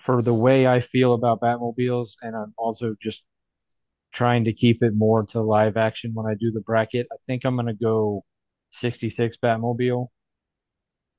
[0.00, 3.22] for the way I feel about Batmobiles, and I'm also just
[4.12, 7.44] trying to keep it more to live action when I do the bracket, I think
[7.44, 8.24] I'm gonna go
[8.80, 10.08] 66 Batmobile.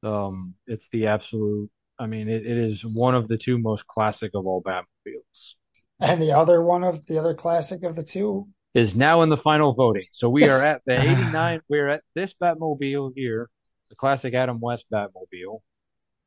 [0.04, 4.32] Um, it's the absolute, I mean, it, it is one of the two most classic
[4.34, 5.54] of all Batmobiles.
[6.00, 9.36] And the other one of the other classic of the two, Is now in the
[9.38, 10.06] final voting.
[10.12, 13.50] So we are at the 89, we're at this Batmobile here,
[13.90, 15.60] the classic Adam West Batmobile,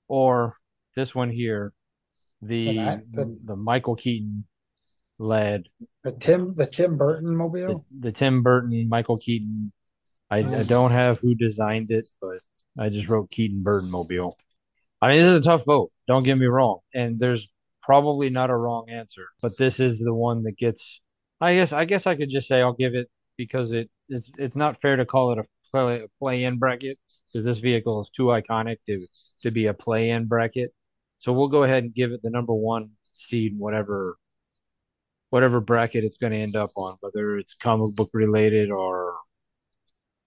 [0.09, 0.57] or
[0.95, 1.73] this one here,
[2.43, 4.45] the The the- the Michael Keaton
[5.23, 5.69] led
[6.05, 7.87] the Tim the Tim Burton mobile.
[7.97, 9.73] the Tim Burton, Michael Keaton.
[10.31, 12.39] I, I don't have who designed it, but
[12.79, 14.37] I just wrote Keaton Burton Mobile.
[15.01, 15.93] I mean, this is a tough vote.
[16.09, 17.47] Don't get me wrong, and there's
[17.83, 21.01] probably not a wrong answer, but this is the one that gets.
[21.41, 24.57] I guess I guess I could just say I'll give it because it it's it's
[24.57, 26.99] not fair to call it a play a play-in bracket
[27.33, 29.07] because this vehicle is too iconic to
[29.43, 30.73] to be a play-in bracket.
[31.21, 32.91] So we'll go ahead and give it the number one
[33.29, 34.17] seed, whatever
[35.33, 39.15] whatever bracket it's going to end up on, whether it's comic book related or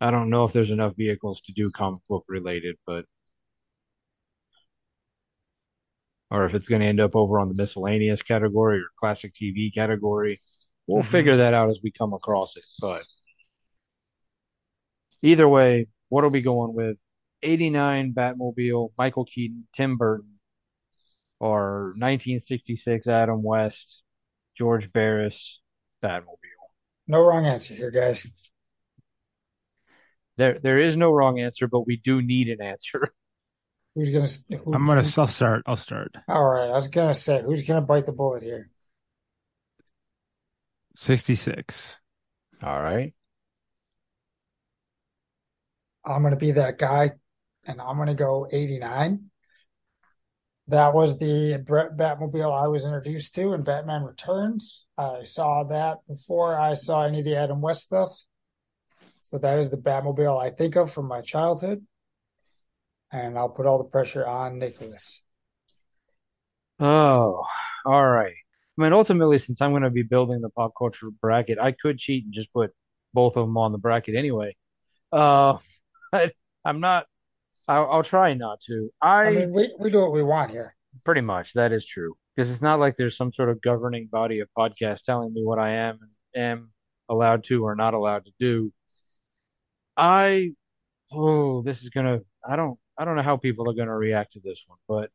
[0.01, 3.05] I don't know if there's enough vehicles to do comic book related, but
[6.31, 9.71] or if it's going to end up over on the miscellaneous category or classic TV
[9.71, 10.41] category.
[10.87, 11.11] We'll Mhm.
[11.11, 12.63] figure that out as we come across it.
[12.81, 13.03] But
[15.21, 16.97] either way, what are we going with?
[17.43, 20.39] 89 Batmobile, Michael Keaton, Tim Burton,
[21.39, 24.01] or 1966 Adam West,
[24.57, 25.59] George Barris
[26.03, 26.37] Batmobile.
[27.07, 28.25] No wrong answer here, guys.
[30.37, 33.09] There, there is no wrong answer, but we do need an answer.
[33.95, 34.59] Who's gonna?
[34.61, 35.03] Who, I'm gonna.
[35.03, 35.63] who- I'll start.
[35.65, 36.17] I'll start.
[36.27, 38.69] all right, I was gonna say who's gonna bite the bullet here.
[40.97, 41.99] Sixty-six.
[42.61, 43.13] All right.
[46.05, 47.11] I'm gonna be that guy,
[47.65, 49.29] and I'm gonna go 89.
[50.67, 54.85] That was the Batmobile I was introduced to in Batman Returns.
[54.97, 58.17] I saw that before I saw any of the Adam West stuff.
[59.21, 61.85] So that is the Batmobile I think of from my childhood.
[63.11, 65.21] And I'll put all the pressure on Nicholas.
[66.79, 67.45] Oh,
[67.85, 68.33] all right.
[68.77, 71.97] I mean, ultimately, since I'm going to be building the pop culture bracket, I could
[71.97, 72.71] cheat and just put
[73.13, 74.55] both of them on the bracket anyway.
[75.11, 75.57] Uh,
[76.13, 76.31] I,
[76.65, 77.05] I'm not.
[77.67, 78.89] I'll, I'll try not to.
[79.01, 80.75] I I mean, we, we do what we want here.
[81.03, 84.39] pretty much that is true because it's not like there's some sort of governing body
[84.39, 85.99] of podcasts telling me what I am
[86.33, 86.71] and am
[87.09, 88.71] allowed to or not allowed to do.
[89.97, 90.51] I
[91.11, 92.19] oh, this is gonna.
[92.47, 92.77] I don't.
[92.97, 95.09] I don't know how people are gonna react to this one, but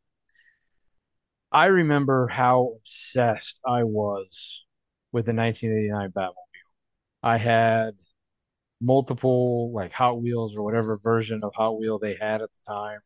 [1.53, 4.65] I remember how obsessed I was
[5.13, 6.35] with the 1989 Batmobile.
[7.23, 7.97] I had
[8.81, 13.01] multiple like Hot Wheels or whatever version of Hot Wheel they had at the time.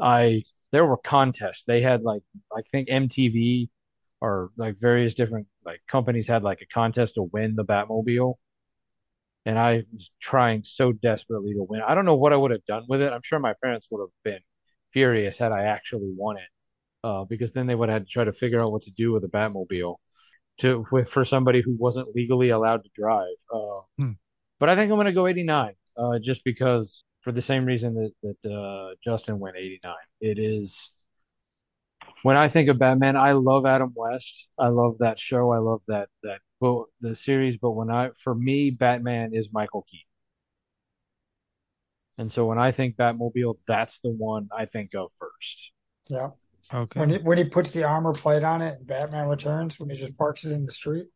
[0.00, 1.64] I there were contests.
[1.66, 2.22] They had like
[2.56, 3.68] I think MTV
[4.20, 8.34] or like various different like companies had like a contest to win the Batmobile.
[9.46, 11.80] And I was trying so desperately to win.
[11.86, 13.12] I don't know what I would have done with it.
[13.12, 14.40] I'm sure my parents would have been
[14.92, 16.48] furious had I actually won it.
[17.02, 19.12] Uh, because then they would have had to try to figure out what to do
[19.12, 19.96] with the Batmobile
[20.60, 23.34] to for somebody who wasn't legally allowed to drive.
[23.52, 24.12] Uh, Hmm.
[24.60, 27.94] But I think I'm going to go 89, uh, just because for the same reason
[27.94, 29.94] that that uh, Justin went 89.
[30.20, 30.90] It is
[32.22, 34.46] when I think of Batman, I love Adam West.
[34.58, 35.50] I love that show.
[35.50, 37.56] I love that that well, the series.
[37.56, 40.04] But when I, for me, Batman is Michael Keaton.
[42.18, 45.72] And so when I think Batmobile, that's the one I think of first.
[46.08, 46.30] Yeah.
[46.72, 47.00] Okay.
[47.00, 49.96] When he when he puts the armor plate on it and Batman returns, when he
[49.96, 51.06] just parks it in the street.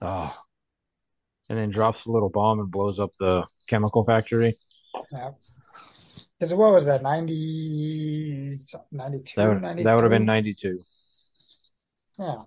[0.00, 0.32] Oh.
[1.48, 4.58] And then drops a little bomb and blows up the chemical factory.
[5.10, 5.30] Yeah.
[6.38, 8.58] Because what was that, 90,
[8.92, 10.80] 92, That would that would have been 92.
[12.18, 12.42] Yeah.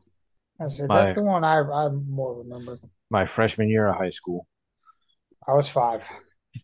[0.59, 2.77] I said My- that's the one I I more remember.
[3.09, 4.47] My freshman year of high school.
[5.47, 6.07] I was five.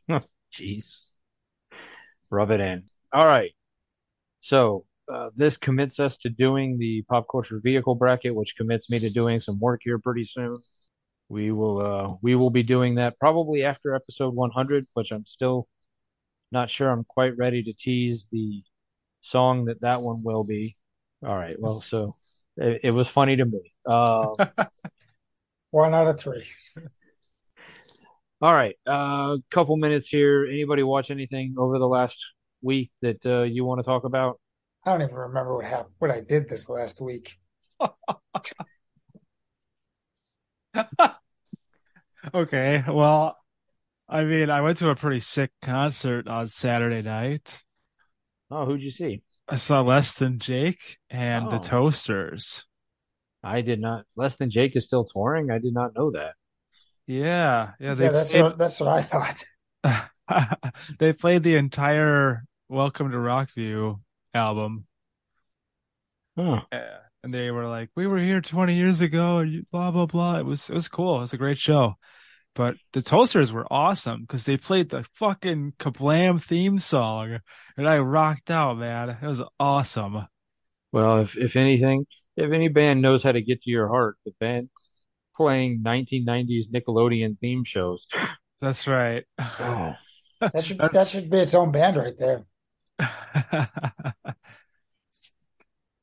[0.10, 0.86] Jeez.
[2.30, 2.84] Rub it in.
[3.12, 3.52] All right.
[4.42, 9.00] So uh, this commits us to doing the pop culture vehicle bracket, which commits me
[9.00, 10.60] to doing some work here pretty soon.
[11.30, 15.68] We will uh, we will be doing that probably after episode 100, which I'm still
[16.52, 18.64] not sure I'm quite ready to tease the
[19.22, 20.76] song that that one will be.
[21.26, 21.56] All right.
[21.60, 22.16] Well, so
[22.56, 23.74] it, it was funny to me.
[23.86, 24.46] Uh,
[25.72, 26.46] One out of three.
[28.42, 30.46] All right, a uh, couple minutes here.
[30.46, 32.24] Anybody watch anything over the last
[32.62, 34.40] week that uh, you want to talk about?
[34.86, 37.36] I don't even remember what happened, what I did this last week.
[42.34, 42.84] Okay.
[42.88, 43.38] Well,
[44.10, 47.64] I mean, I went to a pretty sick concert on Saturday night.
[48.50, 49.22] Oh, who'd you see?
[49.48, 51.62] I saw Less Than Jake and the Oh.
[51.62, 52.66] Toasters.
[53.44, 54.06] I did not.
[54.16, 55.52] Less than Jake is still touring.
[55.52, 56.34] I did not know that.
[57.06, 59.46] Yeah, yeah, Yeah, that's played, what that's what I thought.
[61.00, 64.00] they played the entire Welcome to Rockview
[64.34, 64.86] album.
[66.38, 66.62] Huh.
[67.24, 67.26] Yeah.
[67.26, 70.40] And they were like, "We were here 20 years ago," and blah blah blah.
[70.40, 71.18] It was it was cool.
[71.18, 71.96] It was a great show.
[72.56, 77.40] But the Toasters were awesome because they played the fucking Kablam theme song,
[77.78, 79.10] and I rocked out, man.
[79.10, 80.28] It was awesome.
[80.92, 82.06] Well, if if anything,
[82.36, 84.70] if any band knows how to get to your heart, the band
[85.36, 88.08] playing 1990s Nickelodeon theme shows.
[88.60, 89.26] That's right.
[89.40, 89.94] Oh,
[90.40, 92.46] That should that should be its own band right there.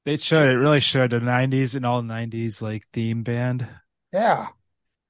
[0.06, 0.48] They should.
[0.48, 1.12] It really should.
[1.12, 3.68] A 90s and all 90s like theme band.
[4.12, 4.48] Yeah.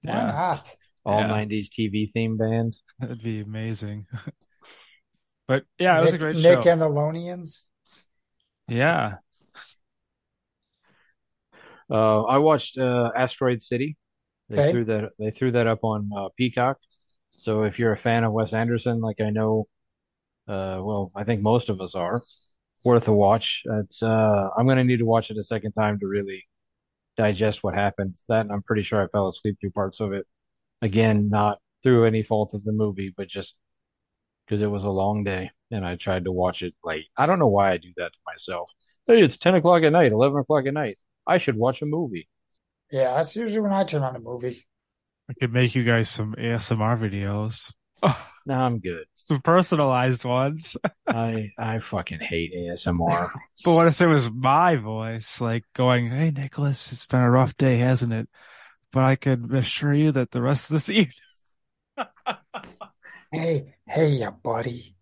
[0.03, 0.27] Why Yeah.
[0.27, 0.77] not?
[1.05, 1.27] all Yeah.
[1.27, 2.77] 90s TV theme band.
[2.99, 4.07] That'd be amazing.
[5.47, 6.59] But yeah, it was a great Nick show.
[6.59, 7.65] Nick and the Lonians.
[8.69, 9.19] Yeah.
[11.91, 13.97] Uh, I watched uh, Asteroid City.
[14.49, 14.71] They Okay.
[14.71, 16.79] threw that they threw that up on uh, Peacock.
[17.41, 19.67] So if you're a fan of Wes Anderson, like I know,
[20.49, 22.23] uh, well, I think most of us are,
[22.85, 23.63] worth a watch.
[23.65, 26.45] It's uh, I'm gonna need to watch it a second time to really
[27.17, 28.15] digest what happened.
[28.29, 30.27] That and I'm pretty sure I fell asleep through parts of it.
[30.83, 33.55] Again, not through any fault of the movie, but just
[34.47, 37.07] because it was a long day and I tried to watch it late.
[37.17, 38.71] I don't know why I do that to myself.
[39.07, 40.99] Hey, it's 10 o'clock at night, 11 o'clock at night.
[41.27, 42.29] I should watch a movie.
[42.91, 44.67] Yeah, that's usually when I turn on a movie.
[45.29, 47.73] I could make you guys some ASMR videos.
[48.47, 49.07] No, I'm good.
[49.15, 50.77] Some personalized ones.
[51.07, 53.31] I I fucking hate ASMR.
[53.65, 57.57] But what if it was my voice, like going, Hey, Nicholas, it's been a rough
[57.57, 58.29] day, hasn't it?
[58.93, 61.09] But I could assure you that the rest of this evening.
[63.33, 64.95] Hey, hey, ya buddy.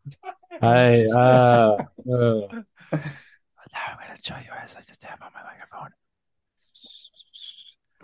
[0.63, 5.43] I uh, uh Now I'm going to show you as I just tap on my
[5.43, 5.91] microphone.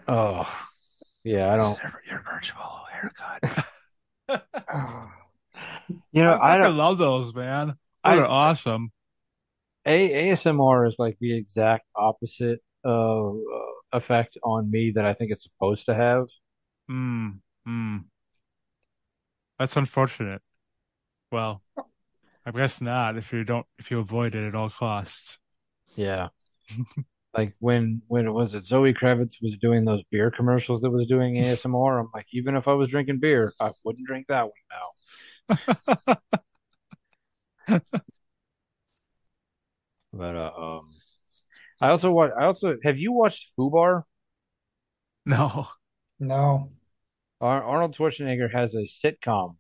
[0.08, 0.48] oh
[1.22, 1.72] yeah, I don't.
[1.72, 3.68] is your, your virtual haircut.
[6.12, 6.76] You know, I fucking don't.
[6.76, 7.74] love those, man.
[8.04, 8.92] I, are awesome.
[9.86, 15.30] A ASMR is like the exact opposite of uh, effect on me that I think
[15.32, 16.26] it's supposed to have.
[16.90, 18.04] Mm, mm.
[19.58, 20.42] That's unfortunate.
[21.32, 21.62] Well,
[22.46, 25.38] I guess not if you don't if you avoid it at all costs.
[25.96, 26.28] Yeah.
[27.36, 31.06] Like when when it was it Zoe Kravitz was doing those beer commercials that was
[31.06, 35.56] doing ASMR, I'm like, even if I was drinking beer, I wouldn't drink that one
[36.08, 36.16] now.
[40.12, 40.90] But uh, um,
[41.80, 42.32] I also watch.
[42.38, 44.02] I also have you watched Fubar?
[45.26, 45.68] No.
[46.18, 46.72] no.
[47.40, 49.56] Ar Arnold Schwarzenegger has a sitcom,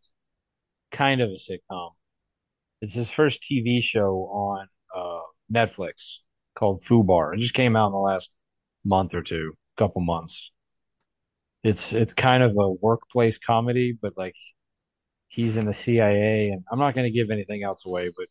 [0.90, 1.92] kind of a sitcom.
[2.80, 5.20] It's his first TV show on uh,
[5.52, 6.18] Netflix
[6.58, 7.34] called Fubar.
[7.34, 8.30] It just came out in the last
[8.84, 10.50] month or two, couple months.
[11.62, 14.34] It's it's kind of a workplace comedy, but like
[15.28, 18.26] he's in the CIA, and I'm not going to give anything else away, but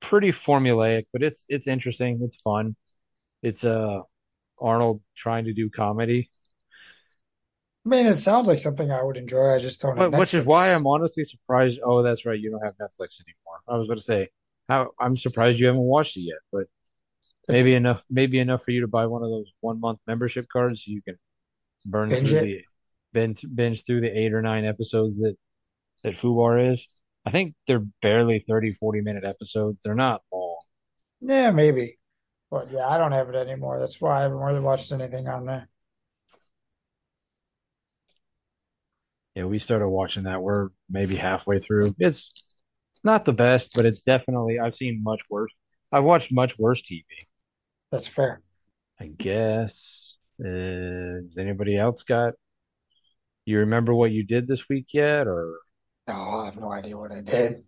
[0.00, 2.76] pretty formulaic, but it's it's interesting, it's fun.
[3.42, 4.00] It's uh
[4.60, 6.30] Arnold trying to do comedy.
[7.86, 9.54] I mean, it sounds like something I would enjoy.
[9.54, 11.80] I just don't But, which is why I'm honestly surprised.
[11.82, 13.60] Oh, that's right, you don't have Netflix anymore.
[13.66, 14.28] I was going to say,
[14.68, 16.38] how I'm surprised you haven't watched it yet.
[16.52, 16.66] But
[17.52, 20.84] Maybe enough, maybe enough for you to buy one of those one month membership cards
[20.84, 21.18] so you can
[21.84, 22.42] burn Binge through it?
[22.42, 22.64] the
[23.12, 25.36] binge, binge through the eight or nine episodes that
[26.04, 26.86] that Fubar is.
[27.26, 29.78] I think they're barely 30, 40 minute episodes.
[29.84, 30.60] They're not long.
[31.20, 31.98] Yeah, maybe.
[32.50, 33.78] But yeah, I don't have it anymore.
[33.78, 35.68] That's why I haven't really watched anything on there.
[39.34, 40.42] Yeah, we started watching that.
[40.42, 41.94] We're maybe halfway through.
[41.98, 42.32] It's
[43.04, 45.52] not the best, but it's definitely I've seen much worse.
[45.92, 47.04] I've watched much worse TV.
[47.92, 48.42] That's fair.
[49.00, 50.16] I guess.
[50.42, 52.34] Uh, has anybody else got?
[53.44, 55.58] You remember what you did this week yet, or
[56.08, 57.64] No, I have no idea what I did.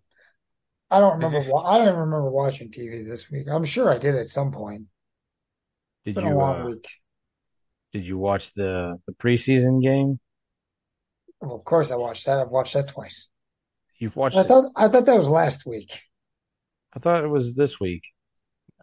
[0.91, 1.39] I don't remember.
[1.51, 3.47] wa- I don't even remember watching TV this week.
[3.49, 4.87] I'm sure I did at some point.
[6.05, 6.87] did Been a you long uh, week.
[7.93, 10.19] did you watch the the preseason game?
[11.41, 12.39] Well, of course, I watched that.
[12.39, 13.27] I've watched that twice.
[13.97, 14.47] You've watched I it.
[14.47, 16.01] thought I thought that was last week.
[16.93, 18.03] I thought it was this week.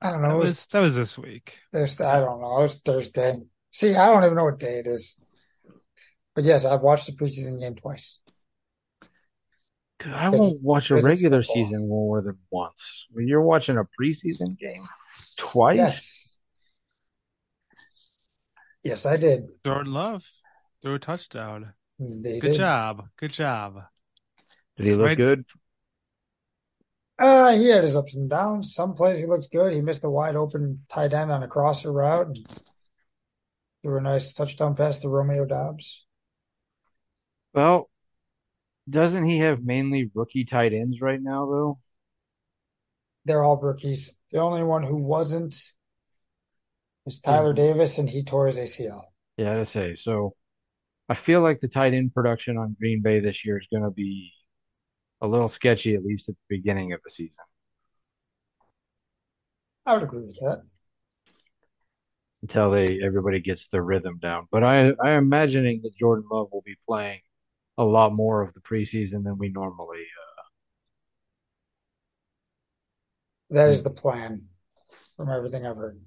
[0.03, 0.28] I don't know.
[0.28, 1.61] That It was was that was this week.
[1.72, 2.05] Thursday.
[2.05, 2.59] I don't know.
[2.59, 3.40] It was Thursday.
[3.70, 5.16] See, I don't even know what day it is.
[6.34, 8.18] But yes, I've watched the preseason game twice.
[10.05, 13.05] I won't watch a regular season more than once.
[13.11, 14.88] When you're watching a preseason game
[15.36, 16.36] twice, Yes.
[18.82, 19.48] Yes, I did.
[19.66, 20.26] Jordan Love
[20.80, 21.74] threw a touchdown.
[21.98, 22.57] They Good did.
[22.57, 23.09] job.
[23.18, 23.82] Good job.
[24.78, 25.16] did he look Right.
[25.18, 25.44] good?
[27.21, 28.75] Uh, he had his ups and downs.
[28.75, 29.73] Some plays he looks good.
[29.73, 32.29] He missed a wide open tight end on a crosser route.
[32.29, 32.47] And
[33.83, 36.07] threw a nice touchdown pass to Romeo Doubs.
[37.53, 37.89] Well,
[38.91, 41.81] doesn't he have mainly rookie tight ends right now, though?
[43.25, 44.14] They're all rookies.
[44.31, 45.55] The only one who wasn't
[47.05, 47.57] was Tyler Mhm.
[47.57, 49.12] Davis, and he tore his ACL.
[49.37, 49.95] Yeah, to say.
[49.97, 50.35] So
[51.09, 53.91] I feel like the tight end production on Green Bay this year is going to
[53.91, 54.33] be
[55.21, 57.45] a little sketchy, at least at the beginning of the season,
[59.87, 60.62] I would agree with that.
[62.43, 64.49] until they everybody gets their rhythm down.
[64.51, 67.21] But I I am imagining that Jordan Love will be playing
[67.79, 69.99] a lot more of the preseason than we normally.
[70.01, 70.43] Uh,
[73.51, 74.49] That is the plan
[75.16, 76.01] from everything I've heard.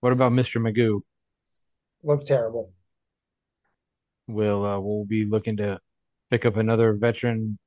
[0.00, 0.60] what about Mr.
[0.60, 1.00] Magoo?
[2.02, 2.72] Looked terrible.
[4.26, 5.78] We'll uh, we'll be looking to
[6.34, 7.58] pick up another veteran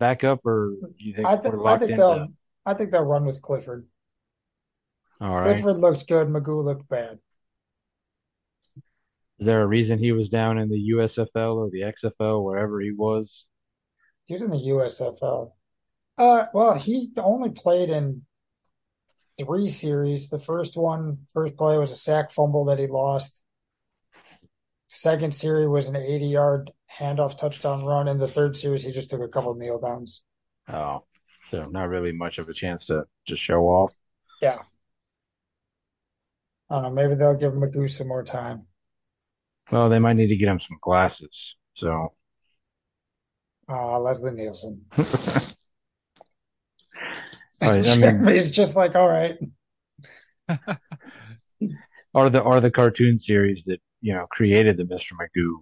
[0.00, 2.26] backup, or do you think I think we're I think they'll
[2.64, 3.86] I think they'll run with Clifford.
[5.20, 5.54] All right.
[5.54, 6.26] Clifford looks good.
[6.28, 7.18] Magoo looked bad.
[9.38, 12.90] Is there a reason he was down in the USFL or the XFL, wherever he
[12.90, 13.44] was?
[14.24, 15.52] He was in the USFL.
[16.18, 18.22] Uh, well, he only played in
[19.38, 20.30] three series.
[20.30, 23.40] The first one, first play was a sack fumble that he lost.
[24.88, 28.08] Second series was an 80 yard handoff touchdown run.
[28.08, 30.22] In the third series, he just took a couple of kneel downs.
[30.68, 31.04] Oh,
[31.50, 33.92] so not really much of a chance to just show off.
[34.40, 34.58] Yeah.
[36.70, 36.90] I don't know.
[36.90, 38.66] Maybe they'll give Magoo some more time.
[39.70, 41.56] Well, they might need to get him some glasses.
[41.74, 42.12] So,
[43.68, 44.84] Uh, Leslie Nielsen.
[47.62, 49.36] I mean, He's just like, all right.
[52.14, 55.12] are the are the cartoon series that you know created the Mr.
[55.20, 55.56] Magoo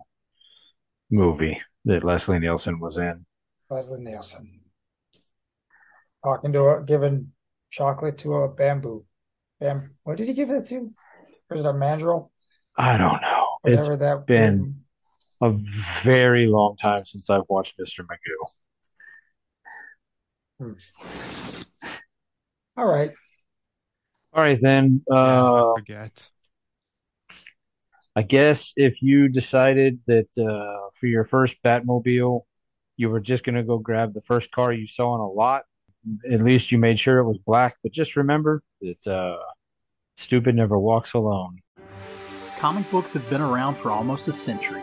[1.11, 3.25] movie that Leslie Nielsen was in?
[3.71, 4.61] Leslie Nielsen.
[6.23, 7.33] Talking to a, giving
[7.71, 9.07] chocolate to a bamboo.
[9.61, 10.93] Bam, what did he give that to?
[11.49, 12.31] Or is it a mandrill?
[12.77, 13.47] I don't know.
[13.65, 14.81] It's Whatever that been-
[15.41, 15.51] a
[16.03, 18.05] very long time since I've watched Mr.
[20.61, 20.77] Magoo.
[22.77, 23.11] All right.
[24.33, 25.03] All right, then.
[25.11, 26.31] Yeah, Uh, I forget.
[28.17, 32.43] I guess if you decided that uh, for your first Batmobile,
[32.97, 35.62] you were just going to go grab the first car you saw on a lot,
[36.31, 37.77] at least you made sure it was black.
[37.83, 39.39] But just remember that uh,
[40.17, 41.59] stupid never walks alone.
[42.57, 44.83] Comic books have been around for almost a century,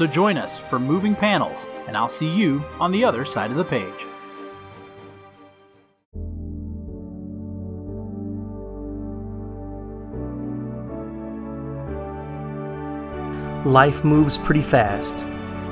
[0.00, 3.58] So join us for Moving Panels, and I'll see you on the other side of
[3.58, 4.06] the page.
[13.66, 15.26] Life moves pretty fast.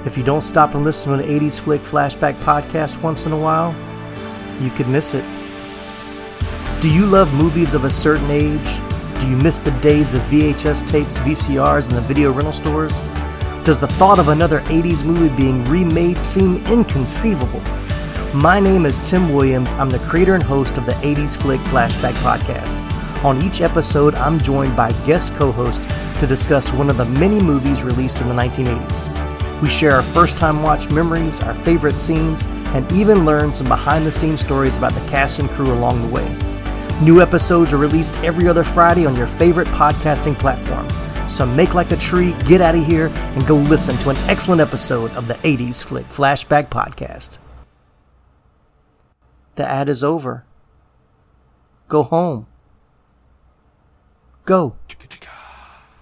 [0.05, 3.39] If you don't stop and listen to an 80s Flick Flashback podcast once in a
[3.39, 3.75] while,
[4.61, 5.25] you could miss it.
[6.83, 9.21] Do you love movies of a certain age?
[9.21, 13.01] Do you miss the days of VHS tapes, VCRs, and the video rental stores?
[13.69, 17.61] Does the thought of another 80s movie being remade seem inconceivable?
[18.33, 19.75] My name is Tim Williams.
[19.75, 22.83] I'm the creator and host of the 80s Flick Flashback Podcast.
[23.27, 25.83] On each episode, I'm joined by guest co host
[26.19, 29.61] to discuss one of the many movies released in the 1980s.
[29.61, 34.07] We share our first time watch memories, our favorite scenes, and even learn some behind
[34.07, 36.27] the scenes stories about the cast and crew along the way.
[37.05, 40.89] New episodes are released every other Friday on your favorite podcasting platform.
[41.29, 44.61] So make like a tree, get out of here, and go listen to an excellent
[44.61, 47.39] episode of the 80s Flick Flashback Podcast.
[49.57, 50.45] The ad is over.
[51.89, 52.47] Go home.
[54.45, 54.77] Go.